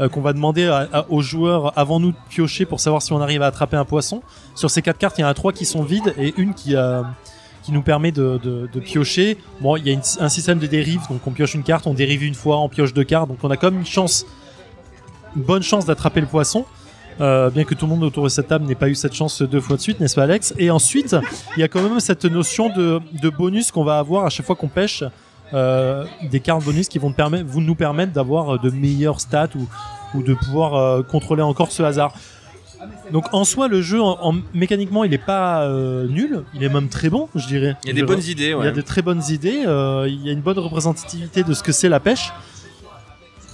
euh, 0.00 0.08
qu'on 0.08 0.20
va 0.20 0.32
demander 0.32 0.70
aux 1.08 1.22
joueurs 1.22 1.76
avant 1.78 2.00
nous 2.00 2.12
de 2.12 2.16
piocher 2.28 2.64
pour 2.64 2.80
savoir 2.80 3.02
si 3.02 3.12
on 3.12 3.20
arrive 3.20 3.42
à 3.42 3.46
attraper 3.46 3.76
un 3.76 3.84
poisson. 3.84 4.22
Sur 4.54 4.70
ces 4.70 4.82
quatre 4.82 4.98
cartes, 4.98 5.18
il 5.18 5.22
y 5.22 5.24
en 5.24 5.28
a 5.28 5.34
trois 5.34 5.52
qui 5.52 5.64
sont 5.66 5.82
vides 5.82 6.14
et 6.18 6.32
une 6.36 6.54
qui, 6.54 6.74
euh, 6.76 7.02
qui 7.62 7.72
nous 7.72 7.82
permet 7.82 8.10
de, 8.12 8.40
de- 8.42 8.80
piocher. 8.80 9.38
Bon, 9.60 9.76
il 9.76 9.86
y 9.86 9.94
a 9.94 9.98
un 10.20 10.28
système 10.28 10.58
de 10.58 10.66
dérive, 10.66 11.00
donc 11.08 11.26
on 11.26 11.30
pioche 11.30 11.54
une 11.54 11.62
carte, 11.62 11.86
on 11.86 11.94
dérive 11.94 12.24
une 12.24 12.34
fois, 12.34 12.58
on 12.58 12.68
pioche 12.68 12.92
deux 12.94 13.04
cartes, 13.04 13.28
donc 13.28 13.38
on 13.42 13.50
a 13.50 13.56
quand 13.56 13.70
même 13.70 13.80
une 13.80 13.86
chance, 13.86 14.26
une 15.36 15.42
bonne 15.42 15.62
chance 15.62 15.84
d'attraper 15.86 16.20
le 16.20 16.26
poisson. 16.26 16.64
Euh, 17.20 17.50
bien 17.50 17.64
que 17.64 17.74
tout 17.74 17.84
le 17.84 17.90
monde 17.92 18.02
autour 18.04 18.24
de 18.24 18.30
cette 18.30 18.48
table 18.48 18.64
n'ait 18.64 18.74
pas 18.74 18.88
eu 18.88 18.94
cette 18.94 19.12
chance 19.12 19.42
deux 19.42 19.60
fois 19.60 19.76
de 19.76 19.82
suite, 19.82 20.00
n'est-ce 20.00 20.14
pas 20.14 20.22
Alex? 20.22 20.54
Et 20.56 20.70
ensuite, 20.70 21.14
il 21.56 21.60
y 21.60 21.62
a 21.62 21.68
quand 21.68 21.82
même 21.82 22.00
cette 22.00 22.24
notion 22.24 22.70
de, 22.74 23.00
de 23.20 23.28
bonus 23.28 23.70
qu'on 23.70 23.84
va 23.84 23.98
avoir 23.98 24.24
à 24.24 24.30
chaque 24.30 24.46
fois 24.46 24.56
qu'on 24.56 24.68
pêche, 24.68 25.04
euh, 25.54 26.04
des 26.30 26.40
cartes 26.40 26.64
bonus 26.64 26.88
qui 26.88 26.98
vont, 26.98 27.10
te 27.10 27.16
permettre, 27.16 27.46
vont 27.46 27.60
nous 27.60 27.74
permettre 27.74 28.12
d'avoir 28.12 28.58
de 28.58 28.70
meilleures 28.70 29.20
stats 29.20 29.48
ou, 29.56 29.66
ou 30.18 30.22
de 30.22 30.34
pouvoir 30.34 30.74
euh, 30.74 31.02
contrôler 31.02 31.42
encore 31.42 31.70
ce 31.72 31.82
hasard. 31.82 32.12
Donc 33.12 33.26
en 33.32 33.44
soi, 33.44 33.68
le 33.68 33.80
jeu, 33.80 34.00
en, 34.02 34.18
en- 34.20 34.34
mécaniquement, 34.54 35.04
il 35.04 35.12
est 35.14 35.18
pas 35.18 35.62
euh, 35.62 36.08
nul, 36.08 36.42
il 36.54 36.64
est 36.64 36.68
même 36.68 36.88
très 36.88 37.10
bon, 37.10 37.28
je 37.34 37.46
dirais. 37.46 37.76
Il 37.84 37.88
y 37.88 37.90
a 37.90 37.94
des 37.94 38.00
Je- 38.00 38.04
bonnes 38.06 38.24
idées. 38.24 38.56
il 38.58 38.64
y 38.64 38.68
a 38.68 38.72
de 38.72 38.80
très 38.80 39.02
bonnes 39.02 39.22
idées, 39.28 39.62
euh, 39.66 40.06
il 40.08 40.20
y 40.26 40.28
a 40.30 40.32
une 40.32 40.40
bonne 40.40 40.58
représentativité 40.58 41.44
de 41.44 41.52
ce 41.54 41.62
que 41.62 41.70
c'est 41.70 41.88
la 41.88 42.00
pêche. 42.00 42.32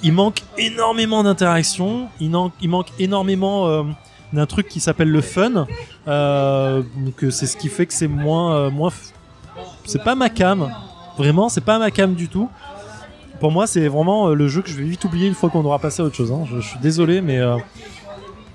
Il 0.02 0.12
manque 0.12 0.42
énormément 0.56 1.22
d'interactions, 1.24 2.08
il, 2.20 2.30
man- 2.30 2.50
il 2.62 2.70
manque 2.70 2.86
énormément 2.98 3.66
euh, 3.66 3.82
d'un 4.32 4.46
truc 4.46 4.68
qui 4.68 4.80
s'appelle 4.80 5.10
le 5.10 5.20
fun. 5.20 5.66
Euh, 6.06 6.82
donc 6.96 7.24
euh, 7.24 7.30
c'est 7.30 7.46
ce 7.46 7.56
qui 7.56 7.68
fait 7.68 7.84
que 7.86 7.92
c'est 7.92 8.08
moins, 8.08 8.54
euh, 8.54 8.70
C'est 9.84 10.02
pas 10.04 10.14
ma 10.14 10.30
cam, 10.30 10.70
vraiment, 11.18 11.48
c'est 11.50 11.60
pas 11.60 11.78
ma 11.78 11.90
cam 11.90 12.14
du 12.14 12.28
tout. 12.28 12.48
Pour 13.40 13.52
moi, 13.52 13.66
c'est 13.66 13.86
vraiment 13.88 14.28
euh, 14.28 14.34
le 14.34 14.48
jeu 14.48 14.62
que 14.62 14.68
je 14.70 14.76
vais 14.76 14.84
vite 14.84 15.04
oublier 15.04 15.28
une 15.28 15.34
fois 15.34 15.50
qu'on 15.50 15.64
aura 15.64 15.78
passé 15.78 16.02
à 16.02 16.04
autre 16.06 16.16
chose. 16.16 16.32
hein. 16.32 16.44
Je, 16.50 16.60
je 16.60 16.66
suis 16.68 16.78
désolé, 16.80 17.20
mais 17.20 17.38
euh, 17.38 17.56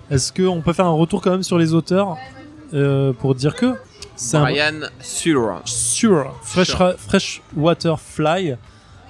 est-ce 0.09 0.33
qu'on 0.33 0.61
peut 0.61 0.73
faire 0.73 0.85
un 0.87 0.91
retour 0.91 1.21
quand 1.21 1.31
même 1.31 1.43
sur 1.43 1.57
les 1.57 1.73
auteurs 1.73 2.17
euh, 2.73 3.13
pour 3.13 3.35
dire 3.35 3.55
que 3.55 3.75
c'est 4.15 4.37
un, 4.37 4.41
Brian 4.41 4.73
Sur. 4.99 5.61
sur 5.65 6.33
Fresh, 6.41 6.67
Sure. 6.69 6.93
Freshwater 6.97 7.99
Fly. 7.99 8.55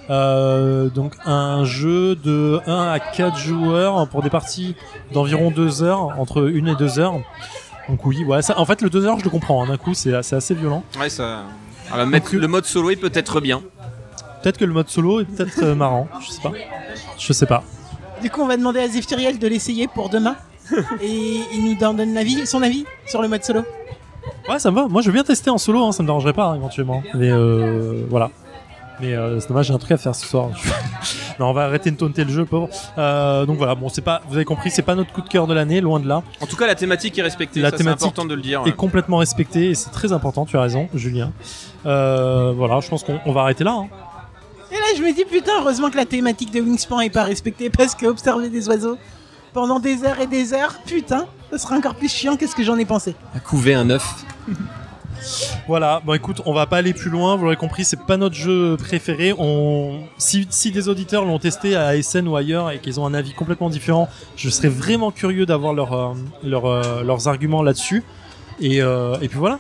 Euh, 0.10 0.90
donc 0.90 1.16
un 1.26 1.64
jeu 1.64 2.16
de 2.18 2.60
1 2.68 2.92
à 2.92 3.00
4 3.00 3.38
joueurs 3.38 4.06
pour 4.10 4.22
des 4.22 4.30
parties 4.30 4.76
d'environ 5.14 5.50
2 5.50 5.82
heures, 5.82 6.20
entre 6.20 6.42
1 6.54 6.66
et 6.66 6.76
2 6.76 7.00
heures. 7.00 7.14
Donc 7.88 8.06
oui, 8.06 8.24
ouais, 8.26 8.42
ça, 8.42 8.60
en 8.60 8.66
fait 8.66 8.82
le 8.82 8.90
2 8.90 9.06
heures 9.06 9.18
je 9.20 9.24
le 9.24 9.30
comprends, 9.30 9.64
hein, 9.64 9.68
d'un 9.68 9.78
coup 9.78 9.94
c'est 9.94 10.22
c'est 10.22 10.36
assez 10.36 10.54
violent. 10.56 10.84
Ouais, 11.00 11.10
ça. 11.10 11.44
Alors, 11.92 12.08
mettre- 12.08 12.32
Donc, 12.32 12.42
le 12.42 12.48
mode 12.48 12.66
solo 12.66 12.90
est 12.92 12.96
peut-être 12.96 13.42
bien. 13.42 13.62
Peut-être 14.42 14.58
que 14.58 14.66
le 14.66 14.74
mode 14.74 14.90
solo 14.90 15.22
est 15.22 15.26
peut-être 15.26 15.64
euh, 15.64 15.76
marrant, 15.76 16.08
je 16.22 16.32
sais 16.32 16.42
pas. 16.42 16.52
Je 17.18 17.34
sais 17.34 17.46
pas. 17.46 17.64
Du 18.22 18.30
coup, 18.30 18.42
on 18.42 18.48
va 18.48 18.58
demander 18.58 18.80
à 18.82 18.88
Zéphiriel 18.88 19.40
de 19.40 19.48
l'essayer 19.48 19.88
pour 19.88 20.10
demain. 20.10 20.36
et 21.02 21.42
il 21.54 21.66
nous 21.66 21.76
donne 21.76 21.98
son 22.46 22.62
avis 22.62 22.86
sur 23.06 23.22
le 23.22 23.28
mode 23.28 23.44
solo. 23.44 23.64
Ouais, 24.48 24.60
ça 24.60 24.72
me 24.72 24.76
va. 24.76 24.88
Moi 24.88 25.02
je 25.02 25.08
veux 25.08 25.14
bien 25.14 25.24
tester 25.24 25.50
en 25.50 25.58
solo, 25.58 25.84
hein, 25.86 25.92
ça 25.92 26.04
me 26.04 26.08
dérangerait 26.08 26.34
pas 26.34 26.46
hein, 26.48 26.56
éventuellement. 26.56 27.04
Mais 27.14 27.30
euh, 27.30 28.06
voilà. 28.10 28.32
Mais 29.00 29.14
euh, 29.16 29.40
c'est 29.40 29.48
dommage, 29.48 29.68
j'ai 29.68 29.74
un 29.74 29.78
truc 29.80 29.92
à 29.92 29.98
faire 29.98 30.16
ce 30.16 30.26
soir. 30.26 30.50
non, 31.40 31.48
on 31.48 31.54
va 31.54 31.64
arrêter 31.66 31.90
de 31.92 31.96
taunter 31.98 32.24
le 32.24 32.32
jeu, 32.32 32.46
pauvre. 32.46 32.70
Euh, 32.98 33.46
donc 33.46 33.58
voilà, 33.58 33.76
bon, 33.76 33.90
c'est 33.90 34.02
pas, 34.02 34.22
vous 34.30 34.36
avez 34.36 34.46
compris, 34.46 34.70
c'est 34.72 34.82
pas 34.84 34.96
notre 34.96 35.12
coup 35.12 35.22
de 35.22 35.28
cœur 35.30 35.48
de 35.48 35.54
l'année, 35.54 35.82
loin 35.82 36.00
de 36.00 36.08
là. 36.08 36.22
En 36.42 36.46
tout 36.46 36.56
cas, 36.56 36.68
la 36.68 36.76
thématique 36.76 37.18
est 37.18 37.24
respectée. 37.24 37.60
La 37.60 37.70
ça, 37.70 37.78
c'est 37.78 37.84
thématique 37.84 38.04
important 38.04 38.26
de 38.26 38.36
le 38.36 38.42
dire. 38.42 38.62
est 38.66 38.72
complètement 38.76 39.18
respecté 39.18 39.72
et 39.72 39.76
c'est 39.76 39.90
très 39.90 40.14
important, 40.14 40.46
tu 40.46 40.58
as 40.58 40.62
raison, 40.62 40.88
Julien. 40.94 41.32
Euh, 41.86 42.54
voilà, 42.56 42.80
je 42.82 42.90
pense 42.90 43.04
qu'on 43.04 43.20
on 43.26 43.32
va 43.32 43.42
arrêter 43.42 43.64
là. 43.64 43.72
hein. 43.74 43.88
Et 44.72 44.76
là, 44.76 44.86
je 44.98 45.02
me 45.02 45.14
dis, 45.14 45.26
putain, 45.26 45.52
heureusement 45.60 45.90
que 45.90 45.98
la 45.98 46.06
thématique 46.06 46.52
de 46.52 46.62
Wingspan 46.62 47.02
est 47.02 47.10
pas 47.10 47.24
respectée 47.24 47.70
parce 47.70 47.96
que 47.96 48.06
observer 48.06 48.50
des 48.50 48.68
oiseaux 48.70 48.98
pendant 49.54 49.80
des 49.80 50.04
heures 50.04 50.20
et 50.20 50.28
des 50.28 50.54
heures, 50.54 50.76
putain, 50.86 51.26
ce 51.52 51.58
serait 51.60 51.76
encore 51.76 51.94
plus 51.96 52.12
chiant 52.12 52.38
que 52.38 52.48
ce 52.48 52.56
que 52.56 52.64
j'en 52.64 52.78
ai 52.78 52.86
pensé. 52.86 53.16
À 53.36 53.40
couver 53.40 53.74
un 53.76 53.90
œuf. 53.90 54.26
Voilà, 55.68 56.02
bon 56.06 56.14
écoute, 56.14 56.42
on 56.46 56.54
va 56.54 56.66
pas 56.66 56.78
aller 56.78 56.94
plus 56.94 57.10
loin, 57.10 57.36
vous 57.36 57.44
l'aurez 57.44 57.56
compris, 57.56 57.86
c'est 57.86 58.06
pas 58.06 58.18
notre 58.18 58.36
jeu 58.36 58.76
préféré. 58.78 59.34
Si, 60.18 60.72
des 60.72 60.90
auditeurs 60.90 61.26
l'ont 61.26 61.40
testé 61.40 61.76
à 61.76 62.02
SN 62.02 62.28
ou 62.28 62.36
ailleurs 62.36 62.72
et 62.72 62.80
qu'ils 62.80 63.00
ont 63.00 63.06
un 63.06 63.14
avis 63.14 63.34
complètement 63.34 63.70
différent, 63.70 64.10
je 64.36 64.50
serais 64.50 64.70
vraiment 64.70 65.12
curieux 65.12 65.46
d'avoir 65.46 65.94
euh, 65.94 66.14
euh, 66.46 67.04
leurs 67.04 67.28
arguments 67.28 67.64
là-dessus. 67.64 68.04
Et, 68.60 68.82
euh, 68.82 69.18
et 69.22 69.28
puis 69.28 69.40
voilà. 69.40 69.60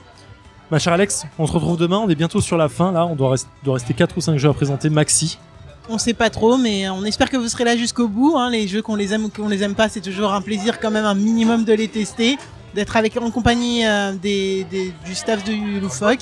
Ma 0.72 0.80
chère 0.80 0.94
Alex, 0.94 1.26
on 1.38 1.46
se 1.46 1.52
retrouve 1.52 1.78
demain, 1.78 2.00
on 2.00 2.10
est 2.10 2.16
bientôt 2.16 2.42
sur 2.42 2.58
la 2.58 2.68
fin 2.68 2.92
là, 2.92 3.06
on 3.06 3.16
doit, 3.16 3.36
doit 3.64 3.76
rester 3.76 3.94
4 3.94 4.18
ou 4.18 4.22
5 4.22 4.38
jeux 4.38 4.50
à 4.50 4.54
présenter 4.54 4.90
maxi. 4.90 5.38
On 5.90 5.98
sait 5.98 6.14
pas 6.14 6.30
trop, 6.30 6.58
mais 6.58 6.90
on 6.90 7.04
espère 7.04 7.30
que 7.30 7.36
vous 7.36 7.50
serez 7.50 7.66
là 7.66 7.76
jusqu'au 7.76 8.08
bout. 8.08 8.36
hein. 8.38 8.50
Les 8.50 8.68
jeux 8.68 8.82
qu'on 8.82 8.96
les 8.96 9.14
aime 9.14 9.26
ou 9.26 9.30
qu'on 9.30 9.50
les 9.50 9.64
aime 9.64 9.76
pas, 9.76 9.90
c'est 9.90 10.00
toujours 10.02 10.32
un 10.34 10.42
plaisir 10.42 10.80
quand 10.80 10.92
même 10.92 11.06
un 11.06 11.14
minimum 11.14 11.66
de 11.66 11.74
les 11.74 11.90
tester, 11.90 12.38
d'être 12.74 12.96
avec 12.96 13.18
en 13.18 13.30
compagnie 13.32 13.86
euh, 13.86 14.14
des, 14.14 14.66
du 15.06 15.14
staff 15.14 15.44
de 15.44 15.80
Loufoque. 15.82 16.22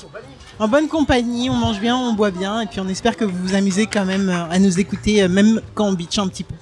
En 0.57 0.67
bonne 0.67 0.87
compagnie, 0.87 1.49
on 1.49 1.55
mange 1.55 1.79
bien, 1.79 1.95
on 1.95 2.13
boit 2.13 2.31
bien, 2.31 2.61
et 2.61 2.65
puis 2.65 2.79
on 2.79 2.87
espère 2.87 3.15
que 3.15 3.23
vous 3.25 3.37
vous 3.37 3.53
amusez 3.55 3.85
quand 3.85 4.05
même 4.05 4.29
euh, 4.29 4.49
à 4.49 4.57
nous 4.57 4.79
écouter, 4.79 5.23
euh, 5.23 5.29
même 5.29 5.61
quand 5.75 5.85
on 5.85 5.93
bitch 5.93 6.17
un 6.17 6.27
petit 6.27 6.43
peu. 6.43 6.55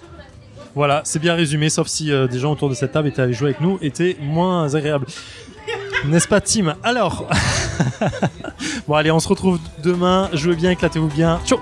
Voilà, 0.75 1.01
c'est 1.05 1.19
bien 1.19 1.35
résumé, 1.35 1.69
sauf 1.69 1.87
si 1.87 2.05
des 2.05 2.39
gens 2.39 2.51
autour 2.51 2.69
de 2.69 2.75
cette 2.75 2.91
table 2.91 3.07
étaient 3.07 3.21
allés 3.21 3.33
jouer 3.33 3.49
avec 3.49 3.59
nous, 3.61 3.79
étaient 3.81 4.15
moins 4.21 4.73
agréables. 4.75 5.07
N'est-ce 6.05 6.27
pas, 6.27 6.39
Tim? 6.41 6.75
Alors, 6.83 7.27
bon, 8.87 8.93
allez, 8.93 9.11
on 9.11 9.19
se 9.19 9.27
retrouve 9.27 9.59
demain. 9.83 10.29
Jouez 10.31 10.55
bien, 10.55 10.71
éclatez-vous 10.71 11.07
bien. 11.07 11.39
Ciao 11.43 11.59